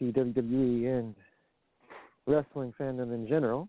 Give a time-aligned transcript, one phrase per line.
[0.00, 1.14] Everything WWE, and
[2.26, 3.68] wrestling fandom in general.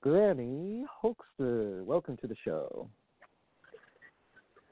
[0.00, 2.88] Granny Hulkster, welcome to the show.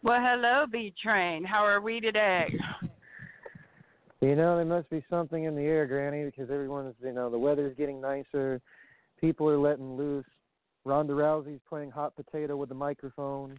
[0.02, 1.44] Well, hello, B Train.
[1.44, 2.52] How are we today?
[4.20, 7.38] You know, there must be something in the air, Granny, because everyone's, you know, the
[7.38, 8.60] weather's getting nicer.
[9.20, 10.26] People are letting loose.
[10.84, 13.58] Ronda Rousey's playing hot potato with the microphone.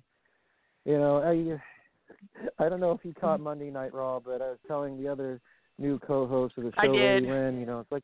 [0.85, 4.59] You know, I, I don't know if you caught Monday Night Raw, but I was
[4.67, 5.39] telling the other
[5.81, 7.23] new co-host of the I show, did.
[7.23, 8.03] Lady Lynn, you know, it's like,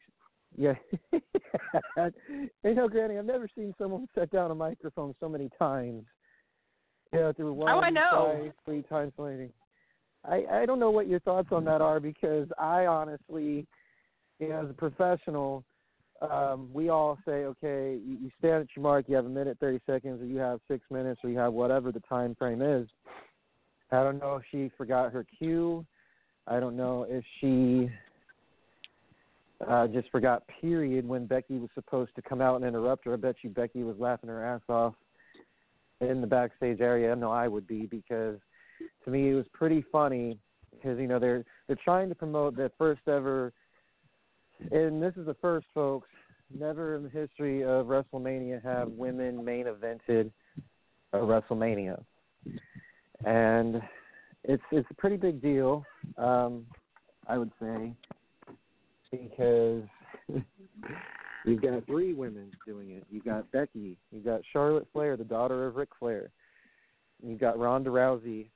[0.57, 0.73] yeah.
[1.11, 6.03] you know, Granny, I've never seen someone set down a microphone so many times.
[7.13, 8.37] You know, through one, Oh, I know.
[8.41, 9.49] twice, three times, lady.
[10.25, 13.65] I I don't know what your thoughts on that are because I honestly,
[14.39, 15.63] you know, as a professional,
[16.21, 19.57] um, we all say, okay, you, you stand at your mark, you have a minute,
[19.61, 22.89] thirty seconds, or you have six minutes, or you have whatever the time frame is.
[23.91, 25.85] I don't know if she forgot her cue.
[26.47, 27.89] I don't know if she
[29.67, 33.13] uh, just forgot period when Becky was supposed to come out and interrupt her.
[33.13, 34.93] I bet you Becky was laughing her ass off
[35.99, 37.11] in the backstage area.
[37.11, 38.37] I know I would be because
[39.03, 40.37] to me it was pretty funny
[40.71, 43.51] because you know they're they're trying to promote the first ever
[44.71, 46.07] and this is the first folks
[46.57, 50.31] never in the history of WrestleMania have women main evented
[51.13, 52.01] a WrestleMania
[53.25, 53.81] and
[54.43, 55.83] it's it's a pretty big deal
[56.17, 56.65] um
[57.27, 57.93] I would say
[59.11, 59.83] because
[61.45, 65.67] you've got three women doing it you've got Becky you've got Charlotte Flair the daughter
[65.67, 66.29] of Ric Flair
[67.23, 68.47] you've got Ronda Rousey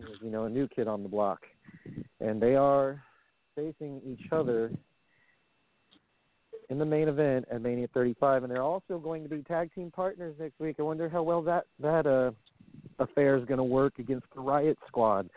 [0.00, 1.40] who's, you know, a new kid on the block.
[2.20, 3.02] And they are
[3.54, 4.70] facing each other
[6.68, 9.90] in the main event at Mania 35, and they're also going to be tag team
[9.90, 10.76] partners next week.
[10.78, 12.32] I wonder how well that that uh,
[12.98, 15.28] affair is going to work against the Riot Squad.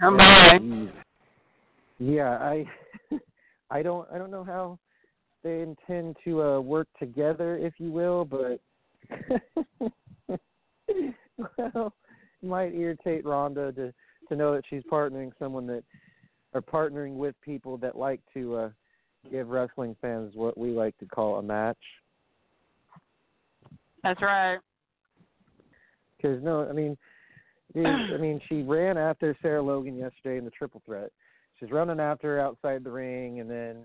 [0.00, 0.60] Come Yeah, on.
[0.60, 0.90] geez.
[1.98, 2.66] Yeah, I
[3.70, 4.78] I don't I don't know how
[5.44, 8.60] they intend to uh work together, if you will, but
[11.38, 11.94] well,
[12.42, 13.92] it might irritate Ronda to
[14.28, 15.84] to know that she's partnering someone that
[16.54, 18.70] or partnering with people that like to uh
[19.30, 21.78] give wrestling fans what we like to call a match.
[24.02, 24.58] That's right.
[26.22, 26.96] Because no, I mean,
[27.76, 31.10] I mean, she ran after Sarah Logan yesterday in the triple threat.
[31.58, 33.84] She's running after her outside the ring, and then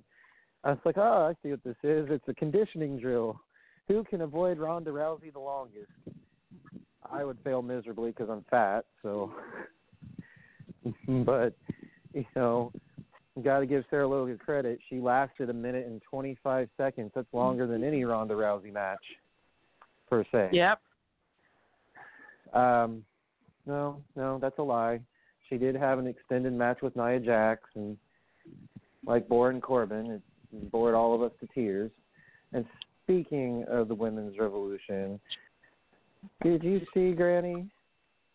[0.63, 2.07] I was like, oh, I see what this is.
[2.09, 3.39] It's a conditioning drill.
[3.87, 5.91] Who can avoid Ronda Rousey the longest?
[7.09, 8.85] I would fail miserably because I'm fat.
[9.01, 9.31] So,
[11.07, 11.55] but
[12.13, 12.71] you know,
[13.43, 14.79] got to give Sarah Logan credit.
[14.89, 17.11] She lasted a minute and 25 seconds.
[17.15, 19.03] That's longer than any Ronda Rousey match,
[20.09, 20.49] per se.
[20.51, 20.79] Yep.
[22.53, 23.03] Um,
[23.65, 24.99] no, no, that's a lie.
[25.49, 27.97] She did have an extended match with Nia Jax, and
[29.05, 31.91] like Baron Corbin, it bored all of us to tears.
[32.53, 32.65] And
[33.03, 35.19] speaking of the women's revolution,
[36.41, 37.69] did you see Granny?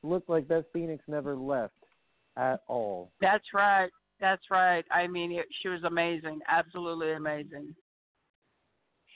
[0.02, 1.74] Looked like Beth Phoenix never left
[2.36, 3.10] at all.
[3.20, 3.90] That's right.
[4.20, 4.84] That's right.
[4.90, 6.40] I mean, it, she was amazing.
[6.48, 7.74] Absolutely amazing.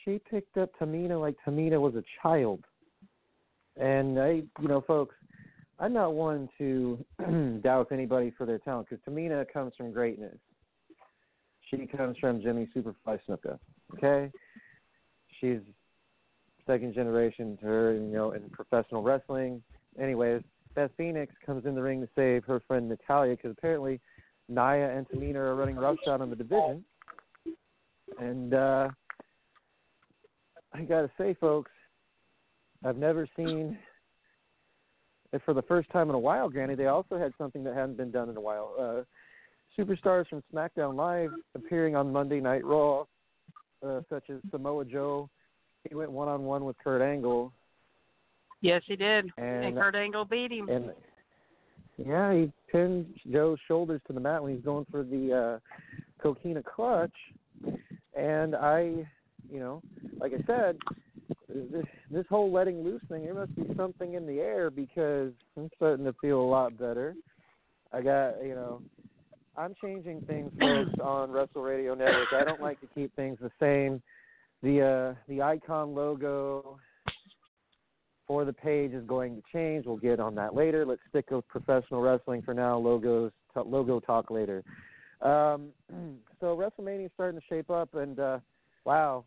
[0.04, 2.64] She picked up Tamina like Tamina was a child.
[3.78, 5.14] And I, you know, folks,
[5.78, 7.04] I'm not one to
[7.62, 10.36] doubt anybody for their talent because Tamina comes from greatness.
[11.70, 13.58] She comes from Jimmy Superfly Snuka.
[13.94, 14.30] Okay,
[15.40, 15.58] she's
[16.66, 19.62] second generation to her, you know, in professional wrestling.
[20.00, 20.42] Anyways,
[20.74, 24.00] Beth Phoenix comes in the ring to save her friend Natalya because apparently
[24.48, 26.84] Nia and Tamina are running roughshod on the division.
[28.18, 28.88] And uh
[30.72, 31.70] I gotta say, folks,
[32.84, 33.78] I've never seen
[35.44, 38.10] for the first time in a while, Granny, they also had something that hadn't been
[38.10, 38.74] done in a while.
[38.78, 39.02] Uh,
[39.78, 43.04] superstars from SmackDown Live appearing on Monday Night Raw,
[43.86, 45.28] uh, such as Samoa Joe.
[45.88, 47.52] He went one on one with Kurt Angle,
[48.62, 49.26] Yes, he did.
[49.36, 50.68] and and Kurt Angle beat him.
[50.68, 50.90] and
[51.98, 55.58] yeah, he pinned Joe's shoulders to the mat when he's going for the uh,
[56.22, 57.14] coquina clutch.
[58.18, 59.06] And I,
[59.50, 59.82] you know,
[60.18, 60.78] like I said,
[61.48, 65.70] this this whole letting loose thing, there must be something in the air because I'm
[65.76, 67.14] starting to feel a lot better.
[67.92, 68.82] I got, you know,
[69.56, 72.32] I'm changing things, folks, on Wrestle Radio Network.
[72.32, 74.02] I don't like to keep things the same.
[74.62, 76.78] The uh, the icon logo
[78.26, 79.86] for the page is going to change.
[79.86, 80.84] We'll get on that later.
[80.84, 82.76] Let's stick with professional wrestling for now.
[82.76, 84.64] Logos, t- logo talk later.
[85.22, 85.68] Um,
[86.40, 88.38] so WrestleMania is starting to shape up, and uh,
[88.84, 89.24] wow,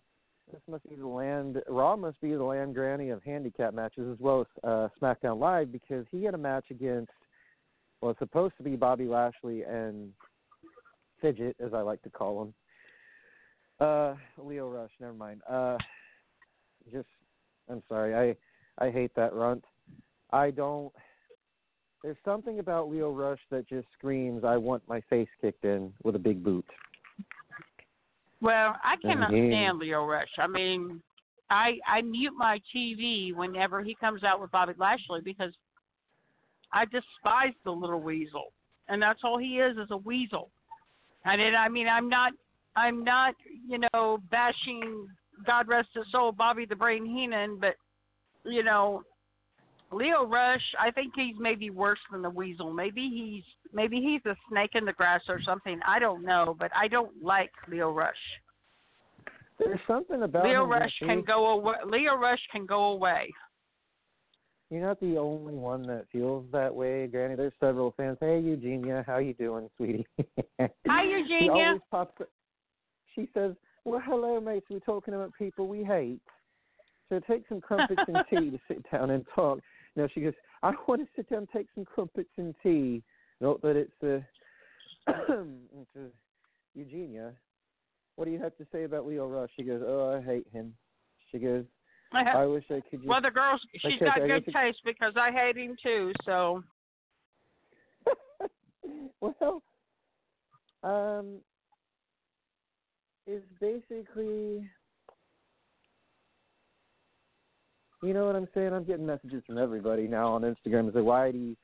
[0.51, 1.61] this must be the land.
[1.67, 5.71] Raw must be the land granny of handicap matches as well as uh, SmackDown Live
[5.71, 7.11] because he had a match against
[8.01, 10.11] well, it's supposed to be Bobby Lashley and
[11.21, 12.53] Fidget, as I like to call him.
[13.79, 14.91] Uh, Lio Rush.
[14.99, 15.41] Never mind.
[15.49, 15.77] Uh,
[16.91, 17.07] just,
[17.69, 18.15] I'm sorry.
[18.15, 19.63] I I hate that runt.
[20.31, 20.93] I don't.
[22.03, 26.15] There's something about Lio Rush that just screams, "I want my face kicked in with
[26.15, 26.65] a big boot."
[28.41, 29.49] Well, I cannot Mhm.
[29.49, 30.39] stand Lio Rush.
[30.39, 31.01] I mean,
[31.49, 35.53] I I mute my TV whenever he comes out with Bobby Lashley because
[36.71, 38.53] I despise the little weasel,
[38.87, 40.51] and that's all he is is a weasel.
[41.25, 42.33] And it, I mean, I'm not
[42.75, 43.35] I'm not
[43.67, 45.07] you know bashing
[45.45, 47.75] God rest his soul Bobby the Brain Heenan, but
[48.45, 49.03] you know
[49.91, 52.71] Lio Rush, I think he's maybe worse than the weasel.
[52.71, 53.43] Maybe he's
[53.73, 55.79] maybe he's a snake in the grass or something.
[55.87, 58.13] I don't know, but I don't like Lio Rush.
[59.57, 61.75] There's something about Lio Rush can go away.
[61.85, 63.29] Lio Rush can go away.
[64.69, 67.35] You're not the only one that feels that way, Granny.
[67.35, 68.17] There's several fans.
[68.21, 70.05] Hey, Eugenia, how you doing, sweetie?
[70.59, 71.51] Hi, She Eugenia.
[71.51, 72.21] always pops.
[73.15, 74.67] She says, "Well, hello, mates.
[74.69, 76.21] We're talking about people we hate.
[77.09, 79.59] So take some crumpets and tea to sit down and talk."
[79.95, 80.33] No, she goes,
[80.63, 83.03] "I want to sit down and take some crumpets and tea."
[83.41, 84.19] Note that it's uh,
[85.07, 86.09] it's, uh,
[86.75, 87.33] Eugenia.
[88.15, 89.49] What do you have to say about Lio Rush?
[89.55, 90.73] She goes, "Oh, I hate him."
[91.31, 91.65] She goes,
[92.13, 93.07] "I wish I could." Just...
[93.07, 96.11] well, the girls, she's Okay, got I good taste because I hate him too.
[96.25, 96.63] So
[99.21, 99.63] well,
[100.83, 101.39] um,
[103.27, 104.69] is basically,
[108.01, 108.73] you know what I'm saying?
[108.73, 110.87] I'm getting messages from everybody now on Instagram.
[110.87, 111.55] It's like, why do you?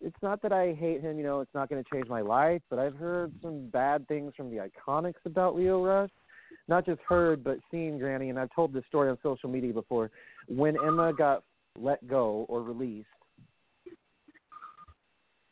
[0.00, 1.18] It's not that I hate him.
[1.18, 2.62] You know, it's not going to change my life.
[2.70, 6.10] But I've heard some bad things from the Iconics about Lio Rush.
[6.68, 8.30] Not just heard, but seen, Granny.
[8.30, 10.10] And I've told this story on social media before.
[10.48, 11.44] When Emma got
[11.78, 13.06] let go or released,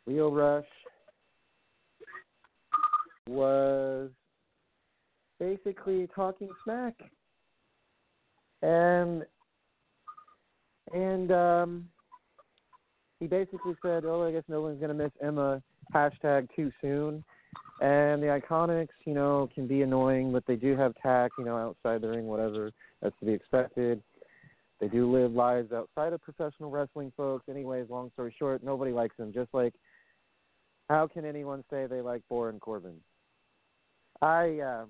[0.07, 0.65] Lio Rush
[3.29, 4.11] was
[5.39, 6.95] basically talking smack
[8.63, 9.25] and
[10.93, 11.89] and um
[13.19, 15.63] he basically said oh i guess no one's to miss emma.
[15.95, 17.25] Hashtag too soon.
[17.81, 21.57] And the iconics you know can be annoying but they do have tact you know
[21.57, 22.71] outside the ring whatever
[23.03, 24.03] that's to be expected.
[24.81, 27.49] They do live lives outside of professional wrestling folks.
[27.49, 29.75] Anyways long story short nobody likes them just like
[30.89, 32.97] how can anyone say they like Baron Corbin?
[34.21, 34.89] I um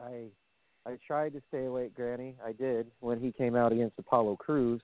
[0.00, 0.26] I
[0.86, 2.36] I tried to stay awake, Granny.
[2.44, 4.80] I did when he came out against Apollo Crews,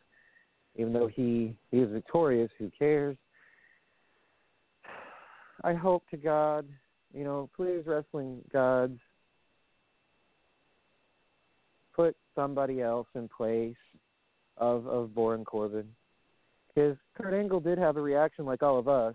[0.75, 2.51] even though he he was victorious.
[2.59, 3.17] Who cares?
[5.65, 6.67] I hope to God,
[7.15, 8.99] you know, please, wrestling gods,
[11.95, 13.77] put somebody else in place
[14.57, 15.87] of of Baron Corbin
[16.75, 19.15] because Kurt Angle did have a reaction like all of us.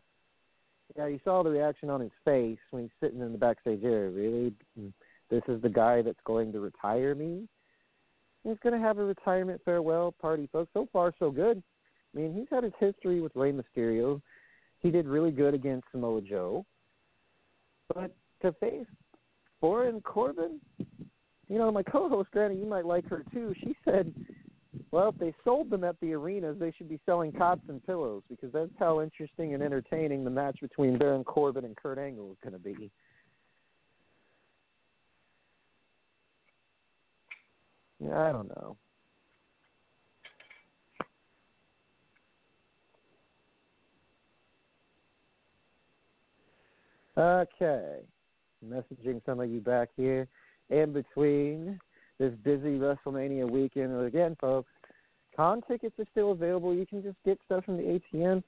[0.95, 4.09] Yeah, you saw the reaction on his face when he's sitting in the backstage area.
[4.09, 4.53] Really,
[5.29, 7.47] this is the guy that's going to retire me.
[8.43, 10.71] He's going to have a retirement farewell party, folks.
[10.73, 11.61] So far, so good.
[12.13, 14.21] I mean, he's had his history with Rey Mysterio.
[14.79, 16.65] He did really good against Samoa Joe.
[17.93, 18.85] But to face
[19.61, 20.59] Baron Corbin,
[21.49, 23.53] you know, my co-host Granny, you might like her too.
[23.61, 24.13] She said
[24.91, 28.23] Well, if they sold them at the arenas, they should be selling cots and pillows
[28.29, 32.37] because that's how interesting and entertaining the match between Baron Corbin and Kurt Angle is
[32.41, 32.91] going to be.
[38.03, 38.77] Yeah, I don't know.
[47.17, 48.01] Okay.
[48.65, 50.27] Messaging some of you back here
[50.69, 51.79] in between
[52.19, 53.99] this busy WrestleMania weekend.
[54.05, 54.69] Again, folks,
[55.35, 56.73] con tickets are still available.
[56.73, 58.43] You can just get stuff from the ATM.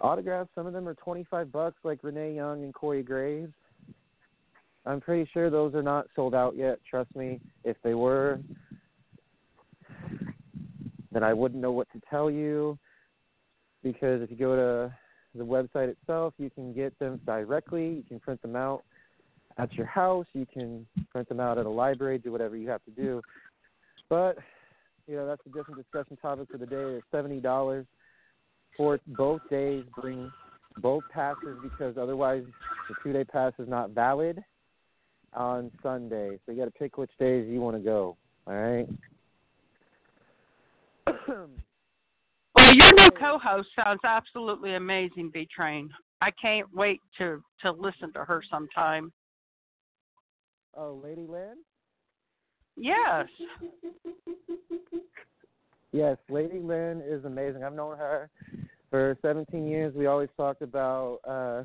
[0.00, 3.52] Autographs, some of them are 25 bucks, like Renee Young and Corey Graves.
[4.84, 6.78] I'm pretty sure those are not sold out yet.
[6.88, 7.40] Trust me.
[7.64, 8.40] If they were,
[11.12, 12.78] then I wouldn't know what to tell you.
[13.82, 14.94] Because if you go to
[15.38, 17.88] the website itself, you can get them directly.
[17.88, 18.82] You can print them out
[19.58, 20.26] at your house.
[20.32, 22.18] You can print them out at a library.
[22.18, 23.22] Do whatever you have to do.
[24.08, 24.38] But
[25.06, 26.96] you know that's a different discussion topic for the day.
[26.96, 27.86] It's seventy dollars
[28.76, 29.84] for both days.
[30.00, 30.30] Bring
[30.78, 32.44] both passes because otherwise
[32.88, 34.42] the two day pass is not valid
[35.34, 36.38] on Sunday.
[36.44, 38.16] So you got to pick which days you want to go.
[38.46, 38.88] All right.
[42.54, 45.90] Well, your new co-host sounds absolutely amazing, B Train.
[46.20, 49.12] I can't wait to to listen to her sometime.
[50.76, 51.56] oh, Lady Lynn.
[52.76, 53.26] Yes.
[55.92, 57.64] Yes, Lady Lynn is amazing.
[57.64, 58.30] I've known her
[58.90, 59.94] for 17 years.
[59.94, 61.64] We always talked about uh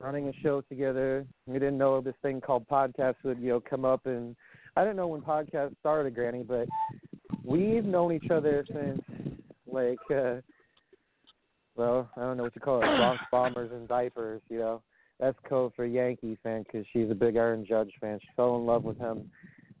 [0.00, 1.26] running a show together.
[1.46, 4.34] We didn't know this thing called podcast would you know come up, and
[4.76, 6.66] I didn't know when podcasts started, Granny, but
[7.44, 9.00] we've known each other since
[9.70, 10.36] like uh
[11.76, 14.42] well, I don't know what you call it, Bronx Bombers and diapers.
[14.48, 14.82] You know,
[15.18, 18.18] that's code for Yankee fan because she's a big Aaron Judge fan.
[18.20, 19.30] She fell in love with him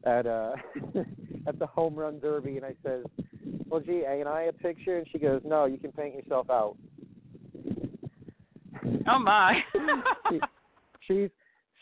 [0.04, 0.52] at uh
[1.46, 3.04] at the home run derby, and I says,
[3.66, 6.76] "Well, gee, ain't I a picture?" And she goes, "No, you can paint yourself out."
[9.08, 9.60] Oh my.
[10.30, 10.40] she,
[11.06, 11.30] she's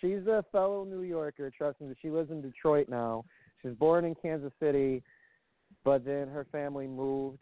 [0.00, 1.50] she's a fellow New Yorker.
[1.50, 3.24] Trust me, she lives in Detroit now.
[3.60, 5.02] She was born in Kansas City,
[5.84, 7.38] but then her family moved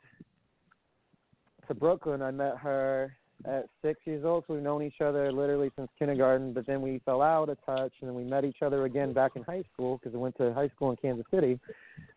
[1.69, 2.23] to Brooklyn.
[2.23, 6.53] I met her at six years old, so we've known each other literally since kindergarten.
[6.53, 9.33] But then we fell out of touch, and then we met each other again back
[9.37, 11.61] in high school because I went to high school in Kansas City.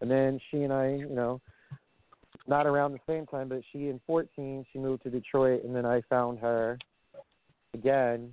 [0.01, 1.41] And then she and I, you know,
[2.48, 5.86] not around the same time, but she in 14, she moved to Detroit, and then
[5.86, 6.77] I found her
[7.74, 8.32] again.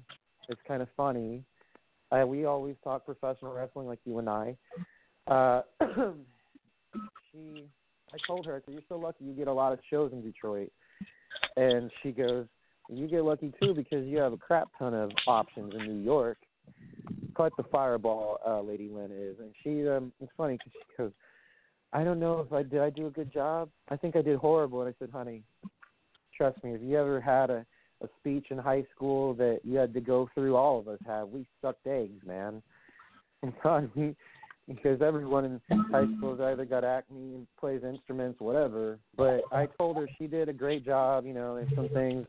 [0.48, 1.42] It's kind of funny.
[2.12, 4.56] Uh, we always talk professional wrestling like you and I.
[5.26, 5.62] Uh,
[7.32, 7.64] she,
[8.12, 9.24] I told her, I said, "You're so lucky.
[9.24, 10.70] You get a lot of shows in Detroit."
[11.56, 12.46] And she goes,
[12.88, 16.38] "You get lucky too because you have a crap ton of options in New York."
[17.34, 19.88] Quite the fireball, uh, Lady Lynn is, and she.
[19.88, 21.12] Um, it's funny because she goes,
[21.92, 22.80] "I don't know if I did.
[22.80, 23.68] I do a good job.
[23.88, 25.42] I think I did horrible." And I said, "Honey,
[26.36, 26.72] trust me.
[26.72, 27.66] If you ever had a
[28.02, 30.56] a speech in high school that you had to go through.
[30.56, 31.28] All of us have.
[31.28, 32.62] We sucked eggs, man.
[33.64, 34.16] And
[34.66, 35.60] because everyone in
[35.92, 38.98] high school has either got acne plays instruments, whatever.
[39.16, 41.24] But I told her she did a great job.
[41.24, 42.26] You know, there's some things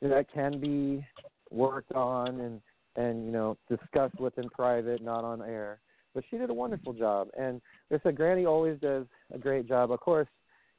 [0.00, 1.04] that can be
[1.50, 2.60] worked on and
[2.96, 5.80] and you know discussed with in private, not on air.
[6.14, 9.90] But she did a wonderful job, and they said Granny always does a great job.
[9.90, 10.28] Of course,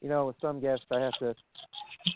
[0.01, 1.35] you know with some guests I have to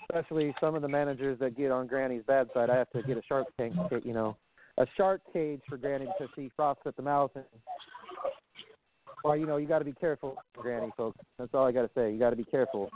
[0.10, 3.18] especially some of the managers that get on Granny's bad side, I have to get
[3.18, 4.38] a shark tank, you know,
[4.78, 7.32] a shark cage for Granny because she froths at the mouth.
[7.36, 7.46] And,
[9.24, 11.20] well, you know, you got to be careful, Granny, folks.
[11.38, 12.12] That's all I got to say.
[12.12, 12.90] You got to be careful.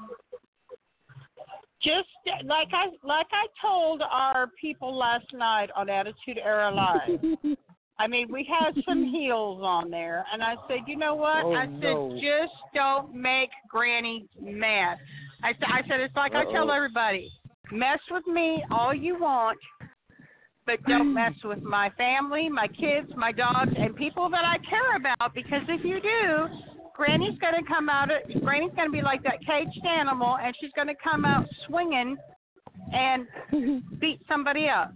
[1.83, 2.09] Just
[2.43, 7.57] like I like I told our people last night on Attitude Era Live.
[7.99, 11.43] I mean, we had some heels on there, and I said, you know what?
[11.45, 12.13] Oh, I said, no.
[12.21, 14.97] just don't make Granny mad.
[15.43, 17.31] I said, I said, it's like I tell everybody,
[17.71, 19.57] mess with me all you want,
[20.65, 24.95] but don't mess with my family, my kids, my dogs, and people that I care
[24.95, 25.33] about.
[25.33, 26.47] Because if you do,
[26.95, 28.09] Granny's going to come out.
[28.43, 32.17] Granny's going to be like that caged animal, and she's going to come out swinging
[32.91, 33.27] and
[33.99, 34.93] beat somebody up.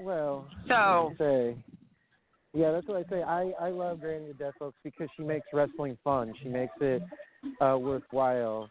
[0.00, 1.56] Well, So- that's what I say.
[2.54, 3.22] Yeah, that's what I say.
[3.22, 6.32] I I love Granny death, folks, because she makes wrestling fun.
[6.42, 7.02] She makes it
[7.60, 8.68] uh worthwhile,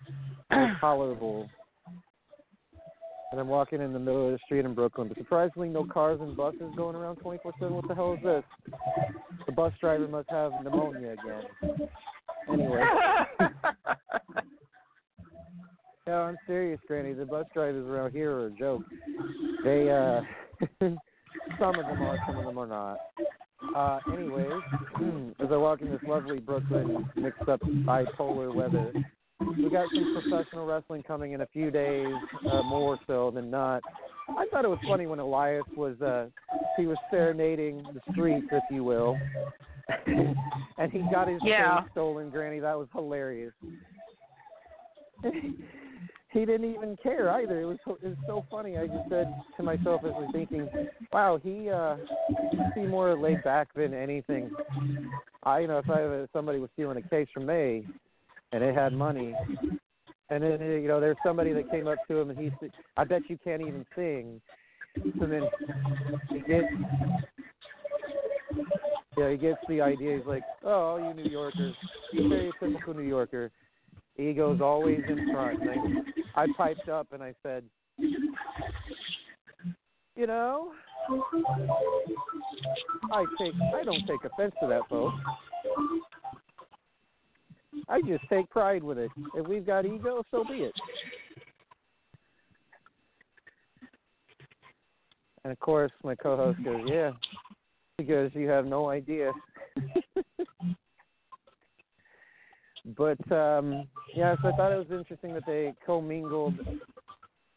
[0.50, 1.48] and tolerable.
[3.32, 6.20] And I'm walking in the middle of the street in Brooklyn, but surprisingly, no cars
[6.22, 7.72] and buses going around 24/7.
[7.72, 8.44] What the hell is this?
[9.46, 11.44] The bus driver must have pneumonia again.
[12.52, 12.84] Anyway,
[16.08, 17.14] no, I'm serious, Granny.
[17.14, 18.84] The bus drivers around here are a joke.
[19.64, 20.22] They uh,
[21.60, 22.98] some of them are, some of them are not.
[23.76, 24.62] Uh, anyways,
[25.40, 28.94] as I walk in this lovely Brooklyn mixed up bipolar weather,
[29.40, 32.16] we got some professional wrestling coming in a few days,
[32.52, 33.84] uh, more so than not.
[34.30, 36.28] I thought it was funny when Elias was uh
[36.78, 39.18] he was serenading the streets, if you will.
[40.78, 41.84] and he got his Yeah.
[41.92, 42.60] stolen, Granny.
[42.60, 43.54] That was hilarious.
[46.38, 47.62] he didn't even care either.
[47.62, 48.78] It was it was so funny.
[48.78, 50.70] I just said to myself as was thinking,
[51.12, 51.98] "Wow, he uh
[52.76, 54.52] seemed more laid back than anything."
[55.44, 57.88] I, you know, if I if somebody was stealing a case from me,
[58.52, 59.34] and it had money,
[60.30, 63.04] and then you know there's somebody that came up to him and he said, "I
[63.04, 64.40] bet you can't even sing,"
[65.20, 65.44] so then
[66.30, 66.68] he gets.
[69.18, 70.18] Yeah, he gets the idea.
[70.18, 71.74] He's like, "Oh, you New Yorkers,
[72.14, 73.52] stereotypical New Yorker."
[74.20, 75.62] Ego's always in front.
[75.62, 76.04] And
[76.38, 77.64] I, piped up and I said,
[77.98, 78.28] "You
[80.28, 80.72] know,
[83.12, 85.16] I take I don't take offense to that, folks.
[87.90, 89.10] I just take pride with it.
[89.36, 90.74] If we've got ego, so be it."
[95.44, 97.14] And of course, my co-host goes, "Yeah,
[97.98, 99.34] because you have no idea."
[102.96, 106.54] but um yeah, so I thought it was interesting that they commingled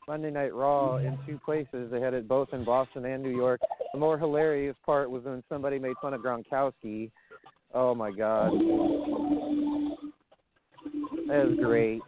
[0.08, 1.90] Monday Night Raw in two places.
[1.90, 3.60] They had it both in Boston and New York.
[3.92, 7.10] The more hilarious part was when somebody made fun of Gronkowski.
[7.72, 8.50] Oh my God,
[11.28, 12.00] that was great.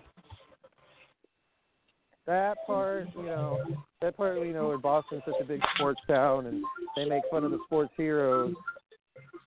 [2.26, 3.58] That part, you know,
[4.00, 6.62] that part, you know, where Boston's such a big sports town and
[6.96, 8.54] they make fun of the sports heroes.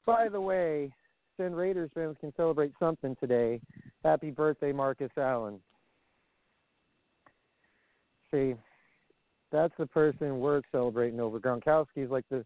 [0.05, 0.91] By the way,
[1.37, 3.59] Send Raiders fans can celebrate something today.
[4.03, 5.59] Happy birthday, Marcus Allen.
[8.31, 8.55] See,
[9.51, 11.39] that's the person we're celebrating over.
[11.39, 12.45] Gronkowski's like the,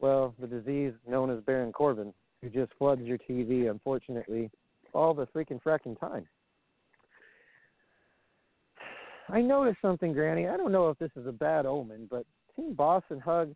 [0.00, 2.12] well, the disease known as Baron Corbin,
[2.42, 4.50] who just floods your TV, unfortunately,
[4.94, 6.26] all the freaking fracking time.
[9.30, 10.48] I noticed something, Granny.
[10.48, 12.24] I don't know if this is a bad omen, but
[12.56, 13.54] Team Boss 'n' Hug,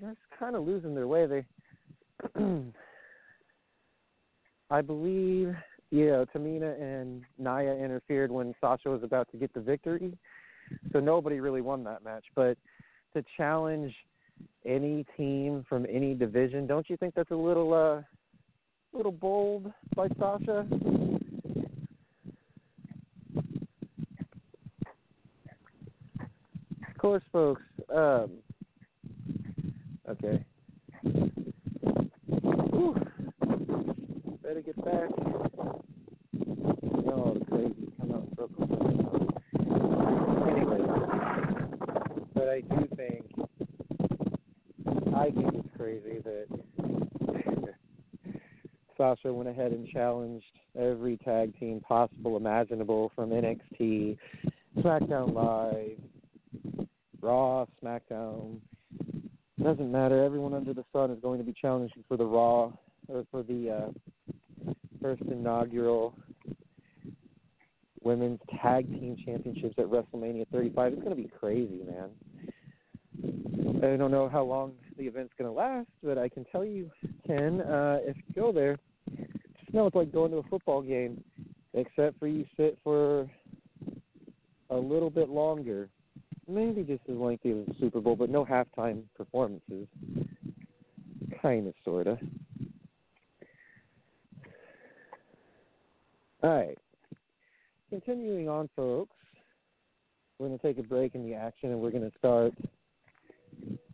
[0.00, 1.26] they're kind of losing their way.
[1.26, 1.44] They
[4.70, 5.54] I believe,
[5.90, 10.12] yeah, Tamina and Nia interfered when Sasha was about to get the victory.
[10.92, 12.24] So nobody really won that match.
[12.34, 12.58] But
[13.14, 13.94] to challenge
[14.64, 18.02] any team from any division, don't you think that's a little uh
[18.92, 20.66] little bold by Sasha?
[26.88, 27.62] Of course, folks.
[27.94, 28.30] Um,
[30.08, 30.44] okay.
[34.46, 35.10] Better get back.
[37.08, 38.70] Oh, the crazy come out in Brooklyn.
[40.52, 40.82] Anyway,
[42.32, 43.24] but I do think,
[45.16, 46.46] I think it's crazy that
[48.96, 50.44] Sasha went ahead and challenged
[50.78, 54.16] every tag team possible, imaginable from NXT,
[54.78, 56.86] SmackDown Live,
[57.20, 58.60] Raw, SmackDown.
[59.60, 60.22] Doesn't matter.
[60.22, 62.70] Everyone under the sun is going to be challenging for the Raw
[63.08, 63.90] or for the uh,
[65.06, 66.12] first inaugural
[68.02, 70.94] women's tag team championships at WrestleMania 35.
[70.94, 72.10] It's going to be crazy, man.
[73.84, 76.90] I don't know how long the event's going to last, but I can tell you,
[77.24, 78.76] Ken, uh, if you go there,
[79.16, 81.22] just know it's like going to a football game,
[81.74, 83.30] except for you sit for
[84.70, 85.88] a little bit longer.
[86.48, 89.86] Maybe just as lengthy as the Super Bowl, but no halftime performances.
[91.40, 92.18] Kind of, sort of.
[96.46, 96.78] All right.
[97.90, 99.16] Continuing on, folks,
[100.38, 102.54] we're going to take a break in the action and we're going to start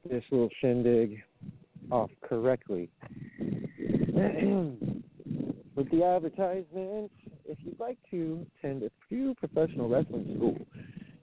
[0.07, 1.23] this little shindig
[1.91, 2.91] off correctly.
[3.41, 3.81] With
[5.91, 7.15] the advertisements,
[7.47, 10.59] if you'd like to attend a few professional wrestling school,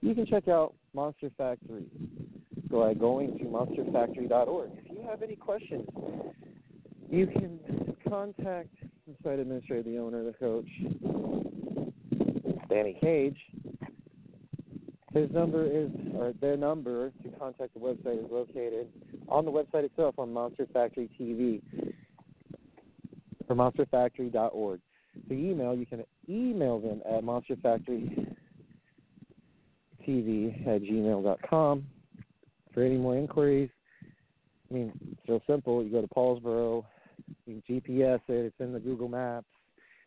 [0.00, 1.86] you can check out Monster Factory
[2.68, 4.70] by going to monsterfactory.org.
[4.84, 5.86] If you have any questions,
[7.08, 7.60] you can
[8.08, 8.74] contact
[9.10, 10.68] the site administrator, the owner, the coach,
[12.68, 13.36] Danny Cage.
[15.12, 18.88] His number is, or their number to contact the website is located
[19.28, 21.60] on the website itself on Monster Factory TV
[23.48, 24.80] or monsterfactory.org.
[25.28, 28.36] The email, you can email them at monsterfactorytv
[30.68, 31.86] at gmail.com
[32.72, 33.70] for any more inquiries.
[34.70, 35.82] I mean, it's real simple.
[35.82, 36.84] You go to Paulsboro,
[37.50, 39.46] you GPS it, it's in the Google Maps,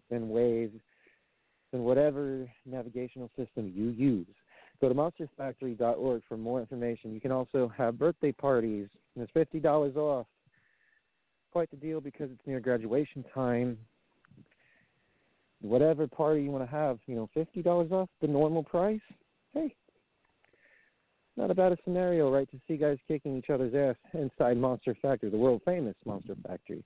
[0.10, 0.72] then Waze,
[1.72, 4.28] then whatever navigational system you use.
[4.82, 7.14] Go to monsterfactory.org for more information.
[7.14, 10.28] You can also have birthday parties, and it's fifty dollars off
[11.52, 13.78] quite the deal because it's near graduation time.
[15.62, 19.00] Whatever party you want to have, you know, fifty dollars off the normal price.
[19.54, 19.74] Hey,
[21.38, 22.50] not a bad scenario, right?
[22.52, 26.84] To see guys kicking each other's ass inside Monster Factory, the world famous Monster Factory.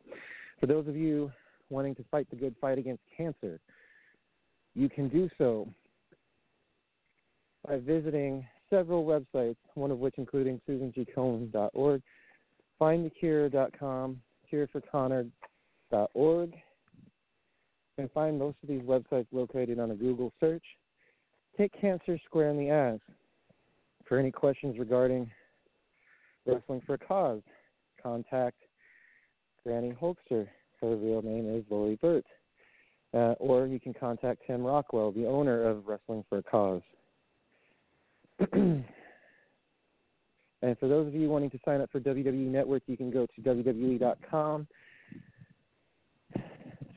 [0.59, 1.31] For those of you
[1.69, 3.59] wanting to fight the good fight against cancer,
[4.73, 5.67] you can do so
[7.67, 12.01] by visiting several websites, one of which including susangkomen.org,
[12.79, 16.53] findthecure.com, cureforconnor.org.
[16.53, 20.63] You can find most of these websites located on a Google search.
[21.57, 22.99] Take cancer square in the ass.
[24.07, 25.29] For any questions regarding
[26.45, 27.41] wrestling for a cause,
[28.01, 28.57] contact
[29.67, 30.47] Granny Hulkster.
[30.79, 32.23] Her real name is Lori Burt.
[33.13, 36.81] Uh, or you can contact Tim Rockwell, the owner of Wrestling for a Cause.
[38.53, 38.85] and
[40.79, 43.41] for those of you wanting to sign up for WWE Network, you can go to
[43.41, 44.67] WWE.com.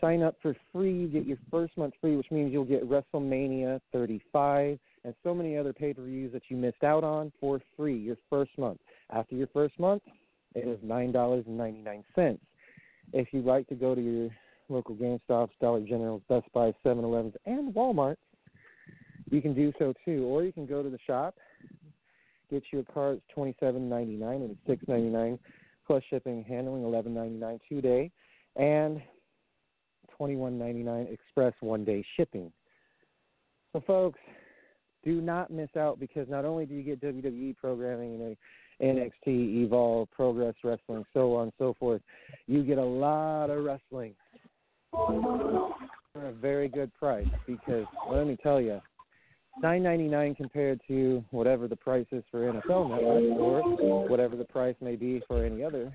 [0.01, 1.09] Sign up for free.
[1.09, 5.73] Get your first month free, which means you'll get WrestleMania 35 and so many other
[5.73, 8.79] pay per views that you missed out on for free your first month.
[9.11, 10.03] After your first month,
[10.55, 12.39] it is $9.99.
[13.13, 14.31] If you'd like to go to your
[14.69, 18.17] local GameStops, Dollar Generals, Best Buy, 7 Elevens, and Walmart,
[19.31, 20.25] you can do so too.
[20.25, 21.37] Or you can go to the shop,
[22.51, 25.39] get you a card, it's twenty seven ninety nine and it's six ninety nine
[25.87, 28.11] plus shipping and handling, eleven ninety nine two day,
[28.57, 29.01] and
[30.17, 32.53] twenty one ninety nine express one day shipping.
[33.73, 34.19] So folks,
[35.05, 38.37] do not miss out because not only do you get WWE programming, you know,
[38.83, 42.01] NXT, Evolve, Progress Wrestling, so on and so forth,
[42.47, 44.15] you get a lot of wrestling
[44.93, 45.75] for
[46.27, 48.81] a very good price because let me tell you,
[49.63, 54.45] nine ninety nine compared to whatever the price is for NFL Network or whatever the
[54.45, 55.95] price may be for any other,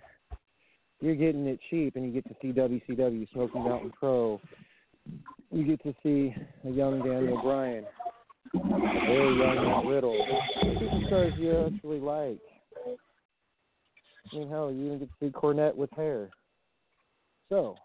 [1.01, 4.39] you're getting it cheap and you get to see WCW, Smoky Mountain Pro.
[5.51, 6.33] You get to see
[6.65, 7.85] a young Daniel Bryan,
[8.53, 10.17] very young Matt Riddle.
[11.03, 12.39] Because you actually like.
[14.31, 16.29] I mean, hell, you even get to see Cornette with hair.
[17.49, 17.75] So,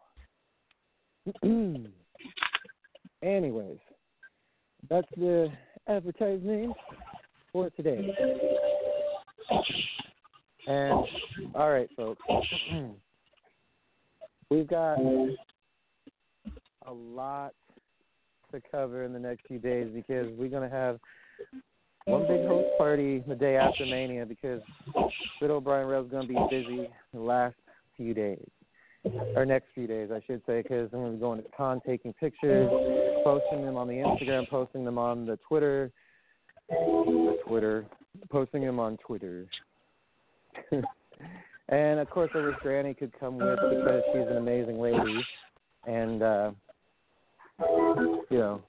[3.22, 3.79] anyways,
[4.88, 5.53] that's the
[5.88, 6.74] advertisement
[7.53, 8.14] for today.
[10.66, 11.07] And
[11.55, 12.22] all right, folks,
[14.50, 14.98] we've got
[16.87, 17.53] a lot
[18.53, 20.98] to cover in the next few days because we're going to have
[22.07, 24.61] one big host party the day after Mania because
[25.41, 27.57] Little old Brian Rail's going to be busy the last
[27.97, 28.47] few days
[29.35, 31.81] or next few days, I should say, because I'm going to be going to con,
[31.87, 32.69] taking pictures,
[33.25, 35.91] posting them on the Instagram, posting them on the Twitter,
[36.69, 37.87] the Twitter,
[38.31, 39.47] posting them on Twitter.
[41.69, 45.25] and of course, I wish Granny could come with because she's an amazing lady,
[45.87, 46.51] and uh,
[48.31, 48.63] you know,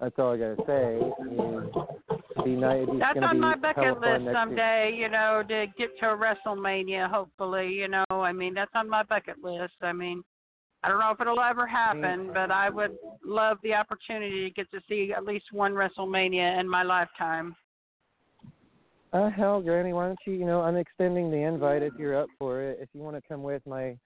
[0.00, 0.96] that's all I gotta say.
[0.96, 2.86] Is be nice.
[2.98, 4.32] That's on my bucket list next year.
[4.32, 8.04] someday, you know, to get to WrestleMania, hopefully, you know.
[8.10, 9.74] I mean, that's on my bucket list.
[9.82, 10.22] I mean,
[10.82, 14.70] I don't know if it'll ever happen, but I would love the opportunity to get
[14.70, 17.56] to see at least one WrestleMania in my lifetime.
[19.12, 20.34] Uh, hell, Granny, why don't you?
[20.34, 22.78] You know, I'm extending the invite if you're up for it.
[22.80, 23.96] If you want to come with my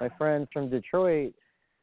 [0.00, 1.32] my friends from Detroit,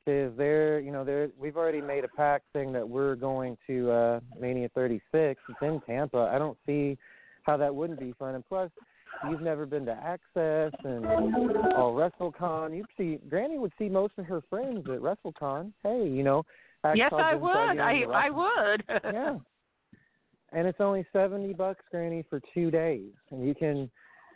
[0.06, 3.92] because they're, you know, they're we've already made a pact saying that we're going to
[3.92, 5.42] uh Mania 36.
[5.50, 6.30] It's in Tampa.
[6.34, 6.98] I don't see
[7.44, 8.36] how that wouldn't be fun.
[8.36, 8.72] And plus,
[9.30, 11.06] you've never been to Access and
[11.76, 12.76] all WrestleCon.
[12.76, 15.74] You'd see Granny would see most of her friends at WrestleCon.
[15.84, 16.44] Hey, you know.
[16.96, 17.80] yes, I would.
[17.80, 18.84] I I would.
[19.04, 19.38] yeah.
[20.56, 23.89] And it's only seventy bucks, Granny, for two days, and you can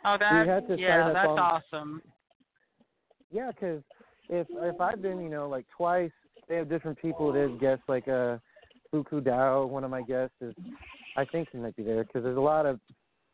[0.04, 2.02] Oh, that yeah, that's on- awesome.
[3.30, 3.82] Yeah, because
[4.28, 6.10] if if I've been, you know, like twice,
[6.48, 7.84] they have different people that guests.
[7.88, 8.38] Like uh,
[8.94, 10.54] Buku Dao, one of my guests is,
[11.16, 12.80] I think he might be there because there's a lot of.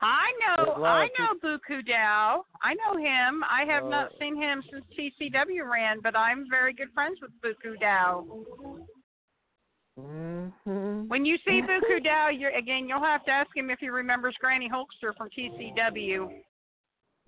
[0.00, 2.42] I know, I know Buku Dao.
[2.62, 3.42] I know him.
[3.48, 7.30] I have not Uh, seen him since TCW ran, but I'm very good friends with
[7.42, 8.26] Buku Dao.
[9.96, 13.88] hmm When you see Buku Dao, you're again, you'll have to ask him if he
[13.88, 16.28] remembers Granny Hulkster from TCW.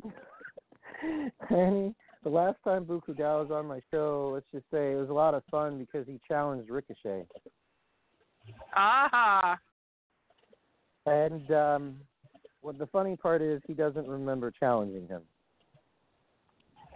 [1.50, 1.94] Annie,
[2.26, 5.12] the last time Buku Dao was on my show, let's just say it was a
[5.12, 7.24] lot of fun because he challenged Ricochet,
[8.74, 9.56] Ah,
[11.06, 11.94] and um,
[12.62, 15.22] what the funny part is, he doesn't remember challenging him.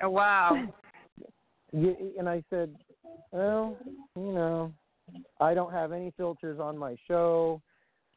[0.03, 0.67] oh, wow.
[1.73, 2.75] And I said,
[3.31, 3.77] well,
[4.17, 4.73] you know,
[5.41, 7.63] I don't have any filters on my show.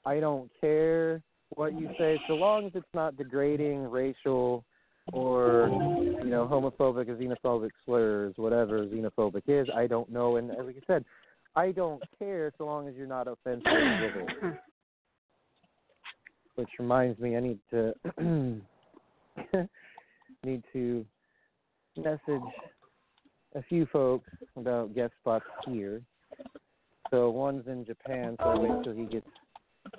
[0.04, 4.66] I don't care what you say, so long as it's not degrading, racial,
[5.12, 5.68] or
[6.24, 9.68] you know homophobic or xenophobic slurs, whatever xenophobic is.
[9.76, 11.04] I don't know, and like I said,
[11.56, 13.66] I don't care so long as you're not offensive.
[16.56, 17.94] Which reminds me, I need to
[20.44, 21.06] need to
[21.98, 22.42] message
[23.56, 26.02] a few folks about guest spots here.
[27.12, 29.28] So one's in Japan, so I wait till he gets.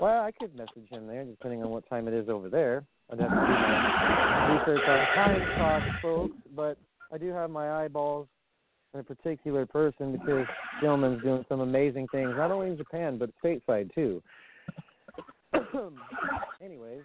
[0.00, 2.84] Well, I could message him there, depending on what time it is over there.
[3.10, 6.36] I'd have to do my research on time clock, folks.
[6.54, 6.78] But
[7.12, 8.28] I do have my eyeballs
[8.94, 10.46] on a particular person because
[10.80, 14.22] Gilman's doing some amazing things, not only in Japan but stateside too.
[16.62, 17.02] Anyways.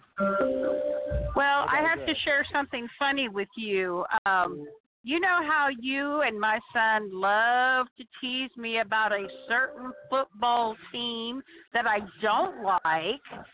[1.36, 4.04] Well, I have to share something funny with you.
[4.26, 4.66] Um,
[5.02, 10.76] you know how you and my son love to tease me about a certain football
[10.92, 13.46] team that I don't like.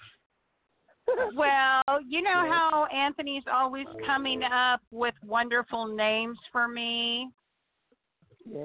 [1.36, 7.30] Well, you know how Anthony's always coming up with wonderful names for me?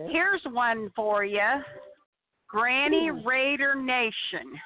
[0.09, 1.39] Here's one for you
[2.47, 4.59] Granny Raider Nation.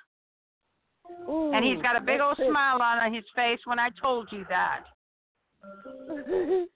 [1.28, 4.46] And he's got a big old Ooh, smile on his face when I told you
[4.50, 4.82] that.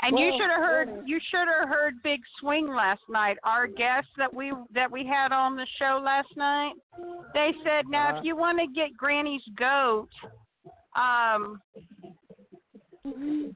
[0.00, 3.36] And you should have heard you should have heard Big Swing last night.
[3.42, 6.74] Our guests that we that we had on the show last night,
[7.34, 8.18] they said, "Now Uh-huh.
[8.18, 10.08] if you want to get Granny's goat,
[10.94, 11.60] um,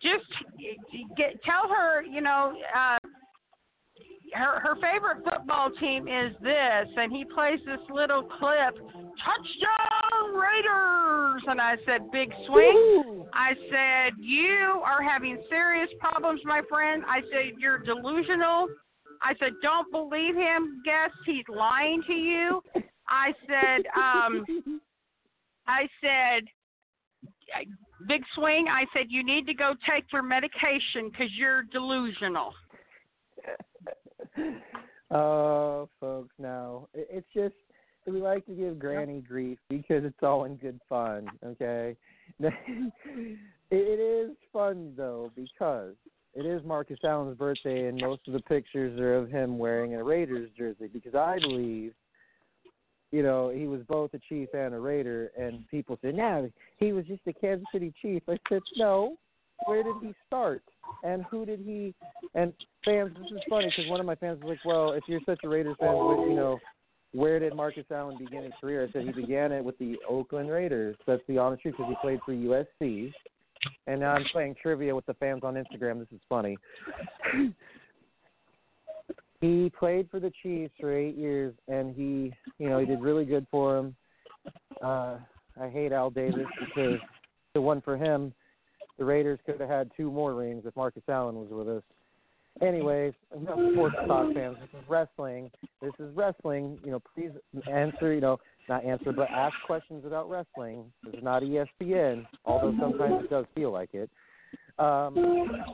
[0.00, 0.24] just
[1.16, 2.98] get tell her, you know, uh,
[4.34, 8.74] her her favorite football team is this, and he plays this little clip,
[9.24, 12.76] touchdown Raiders, and I said, big swing.
[12.76, 13.26] Ooh.
[13.32, 17.02] I said, You are having serious problems, my friend.
[17.06, 18.68] I said, You're delusional.
[19.22, 20.82] I said, Don't believe him.
[20.84, 22.62] Guess he's lying to you.
[23.08, 24.80] I said, um,
[25.66, 26.44] I said,
[28.08, 28.66] Big swing.
[28.68, 32.52] I said, You need to go take your medication because you're delusional.
[35.10, 36.88] oh, folks, no.
[36.94, 37.54] It- It's just
[38.06, 41.30] we like to give Granny grief because it's all in good fun.
[41.44, 41.96] Okay,
[42.40, 43.38] it
[43.70, 45.94] it is fun though because
[46.34, 50.02] it is Marcus Allen's birthday, and most of the pictures are of him wearing a
[50.02, 50.88] Raiders jersey.
[50.92, 51.92] Because I believe,
[53.12, 56.92] you know, he was both a Chief and a Raider, and people said, "No, he
[56.92, 59.16] was just a Kansas City Chief." I said, "No."
[59.66, 60.62] Where did he start?
[61.04, 61.94] And who did he?
[62.34, 62.52] And
[62.84, 65.40] fans, this is funny because one of my fans was like, "Well, if you're such
[65.44, 66.58] a Raiders fan, what, you know,
[67.12, 70.50] where did Marcus Allen begin his career?" I said he began it with the Oakland
[70.50, 70.96] Raiders.
[71.06, 73.12] That's the honest truth because he played for USC.
[73.86, 76.00] And now I'm playing trivia with the fans on Instagram.
[76.00, 76.56] This is funny.
[79.40, 83.24] he played for the Chiefs for eight years, and he, you know, he did really
[83.24, 83.96] good for him.
[84.82, 85.18] Uh,
[85.60, 86.98] I hate Al Davis because
[87.54, 88.32] the one for him,
[88.98, 91.82] the Raiders could have had two more rings if Marcus Allen was with us.
[92.60, 94.56] Anyways, enough sports talk, fans.
[94.60, 95.50] This is wrestling.
[95.80, 96.78] This is wrestling.
[96.84, 97.30] You know, please
[97.70, 98.12] answer.
[98.12, 98.38] You know,
[98.68, 100.84] not answer, but ask questions about wrestling.
[101.04, 104.10] This is not ESPN, although sometimes it does feel like it.
[104.78, 105.64] Um,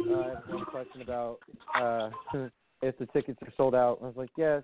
[0.00, 1.38] I have one question about
[1.74, 2.10] uh,
[2.82, 3.98] if the tickets are sold out.
[4.02, 4.62] I was like, yes.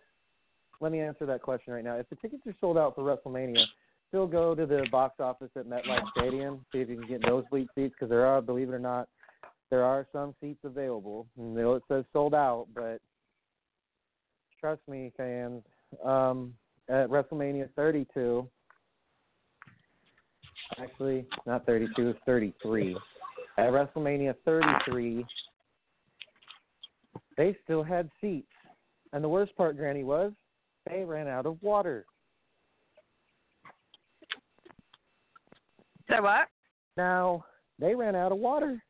[0.81, 1.97] Let me answer that question right now.
[1.97, 3.64] If the tickets are sold out for WrestleMania,
[4.09, 6.64] still go to the box office at MetLife Stadium.
[6.73, 9.09] See if you can get nosebleed seats because there are, believe it or not,
[9.71, 11.27] there are some seats available.
[11.38, 13.01] I know it says sold out, but
[14.61, 15.62] trust me, fans.
[16.05, 16.55] Um,
[16.88, 18.49] at WrestleMania 32,
[20.83, 22.97] actually not 32, it's 33.
[23.59, 25.25] At WrestleMania 33,
[27.37, 28.47] they still had seats,
[29.12, 30.33] and the worst part, Granny, was
[30.88, 32.07] they ran out of water.
[36.11, 36.49] So what?
[36.97, 37.44] Now
[37.79, 38.83] they ran out of water.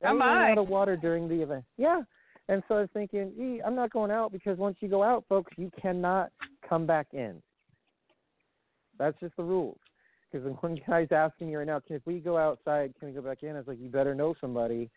[0.00, 0.50] They Oh, ran my.
[0.52, 1.64] out of water during the event.
[1.76, 2.02] Yeah,
[2.48, 5.24] and so I was thinking, gee, I'm not going out because once you go out,
[5.28, 6.30] folks, you cannot
[6.68, 7.42] come back in.
[8.98, 9.78] That's just the rules.
[10.30, 13.22] Because one guy's asking me right now, can if we go outside, can we go
[13.22, 13.56] back in?
[13.56, 14.90] It's like you better know somebody,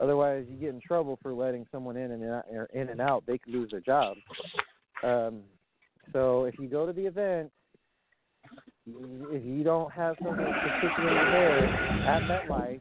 [0.00, 3.24] otherwise you get in trouble for letting someone in and out, or in and out.
[3.26, 4.16] They could lose their job.
[5.02, 5.40] Um,
[6.12, 7.50] so if you go to the event,
[9.30, 11.72] if you don't have something particularly there
[12.06, 12.80] at MetLife,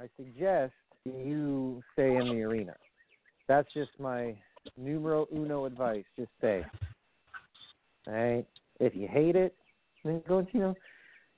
[0.00, 0.72] I suggest
[1.04, 2.74] you stay in the arena.
[3.48, 4.34] That's just my
[4.76, 6.04] numero uno advice.
[6.18, 6.64] Just stay.
[8.06, 8.46] All right.
[8.80, 9.54] If you hate it,
[10.04, 10.74] then go you know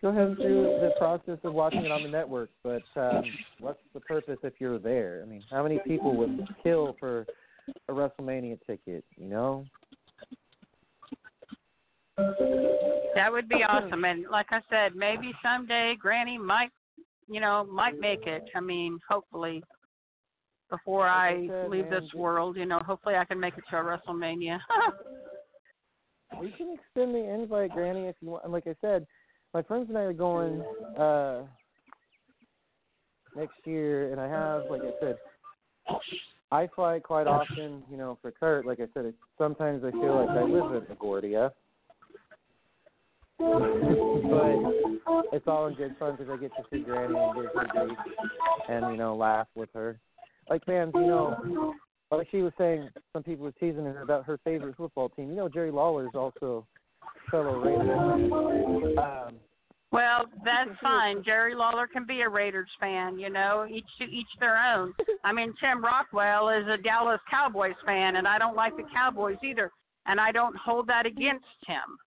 [0.03, 2.51] go ahead through the process of watching it on the network.
[2.63, 3.25] But um,
[3.61, 5.23] what's the purpose if you're there?
[5.25, 7.27] I mean, how many people would kill for
[7.89, 9.05] a WrestleMania ticket?
[9.17, 9.67] You know.
[13.15, 14.05] That would be awesome.
[14.05, 16.71] And like I said, maybe someday Granny might,
[17.29, 18.45] you know, might make it.
[18.55, 19.63] I mean, hopefully,
[20.71, 23.57] before Like I I said, leave man, this world, you know, hopefully I can make
[23.57, 24.59] it to a WrestleMania.
[26.43, 28.45] We can extend the invite, Granny, if you want.
[28.45, 29.07] And like I said,
[29.55, 30.63] my friends and I are going
[30.97, 31.45] uh
[33.35, 35.17] next year, and I have, like I said,
[36.53, 37.83] I fly quite often.
[37.91, 40.95] You know, for Kurt, like I said, it, sometimes I feel like I live in
[40.95, 41.51] LaGuardia.
[43.39, 47.67] But it's all in good fun because I get to see Granny and give her
[47.73, 47.99] grief
[48.69, 49.99] and you know laugh with her.
[50.51, 51.75] Like man, you know,
[52.11, 55.31] like she was saying, some people were teasing her about her favorite football team.
[55.31, 56.67] You know, Jerry Lawler is also
[57.03, 58.99] a fellow Raiders.
[58.99, 59.37] Um,
[59.91, 61.23] well, that's fine.
[61.25, 64.95] Jerry Lawler can be a Raiders fan, you know, each to each their own.
[65.25, 69.39] I mean, Tim Rockwell is a Dallas Cowboys fan, and I don't like the Cowboys
[69.45, 69.71] either,
[70.07, 71.99] and I don't hold that against him.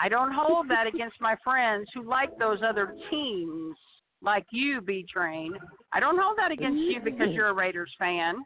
[0.00, 3.76] I don't hold that against my friends who like those other teams,
[4.22, 5.52] like you, B Train.
[5.92, 8.36] I don't hold that against you because you're a Raiders fan.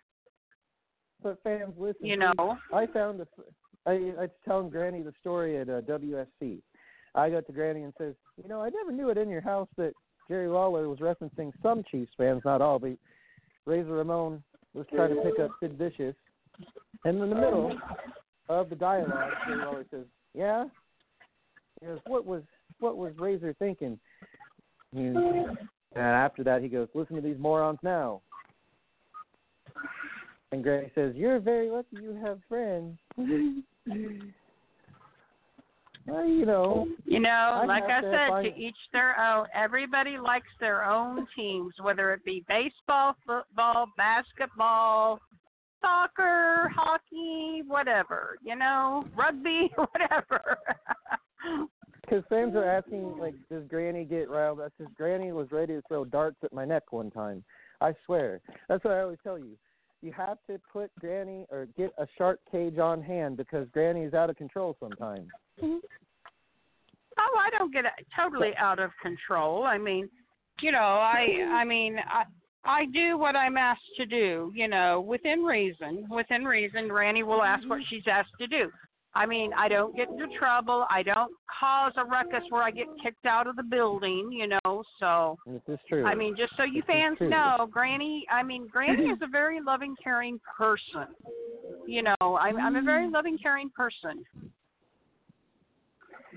[1.23, 2.07] but fans, listen.
[2.07, 2.57] You know.
[2.73, 3.27] I found a.
[3.85, 6.59] I I was telling Granny the story at uh, WSC.
[7.15, 9.69] I got to Granny and says, you know, I never knew it in your house
[9.77, 9.93] that
[10.29, 12.93] Jerry Lawler was referencing some Chiefs fans, not all, but
[13.67, 16.15] Razor Ramon was trying to pick up Sid Vicious,
[17.05, 17.77] and in the middle
[18.49, 20.65] of the dialogue, Jerry Lawler says, "Yeah."
[21.83, 22.42] He goes, "What was
[22.79, 23.99] what was Razor thinking?"
[24.95, 25.57] And, and
[25.97, 28.23] after that, he goes, "Listen to these morons now."
[30.53, 32.99] And Granny says, "You're very lucky you have friends."
[36.07, 39.47] well, you know, You know, I like I have to said, to each their own.
[39.55, 45.21] Everybody likes their own teams, whether it be baseball, football, basketball,
[45.81, 48.37] soccer, hockey, whatever.
[48.42, 50.59] You know, rugby, whatever.
[52.01, 54.61] Because fans are asking, like, does Granny get riled?
[54.61, 57.45] I says, Granny was ready to throw darts at my neck one time.
[57.81, 58.41] I swear.
[58.69, 59.57] That's what I always tell you.
[60.03, 64.15] You have to put Granny or get a shark cage on hand because Granny is
[64.15, 65.29] out of control sometimes.
[65.63, 65.79] Oh,
[67.39, 67.85] I don't get
[68.17, 69.65] totally out of control.
[69.65, 70.09] I mean,
[70.61, 72.25] you know, I I mean, I
[72.65, 76.07] I do what I'm asked to do, you know, within reason.
[76.11, 78.71] Within reason, Granny will ask what she's asked to do.
[79.14, 80.87] I mean, I don't get into trouble.
[80.90, 84.83] I don't cause a ruckus where I get kicked out of the building, you know.
[84.98, 86.07] So, This is true.
[86.07, 89.61] I mean, just so you This fans know, Granny, I mean, Granny is a very
[89.61, 91.07] loving, caring person.
[91.87, 93.12] You know, I'm I'm a very mm.
[93.12, 94.25] loving, caring person.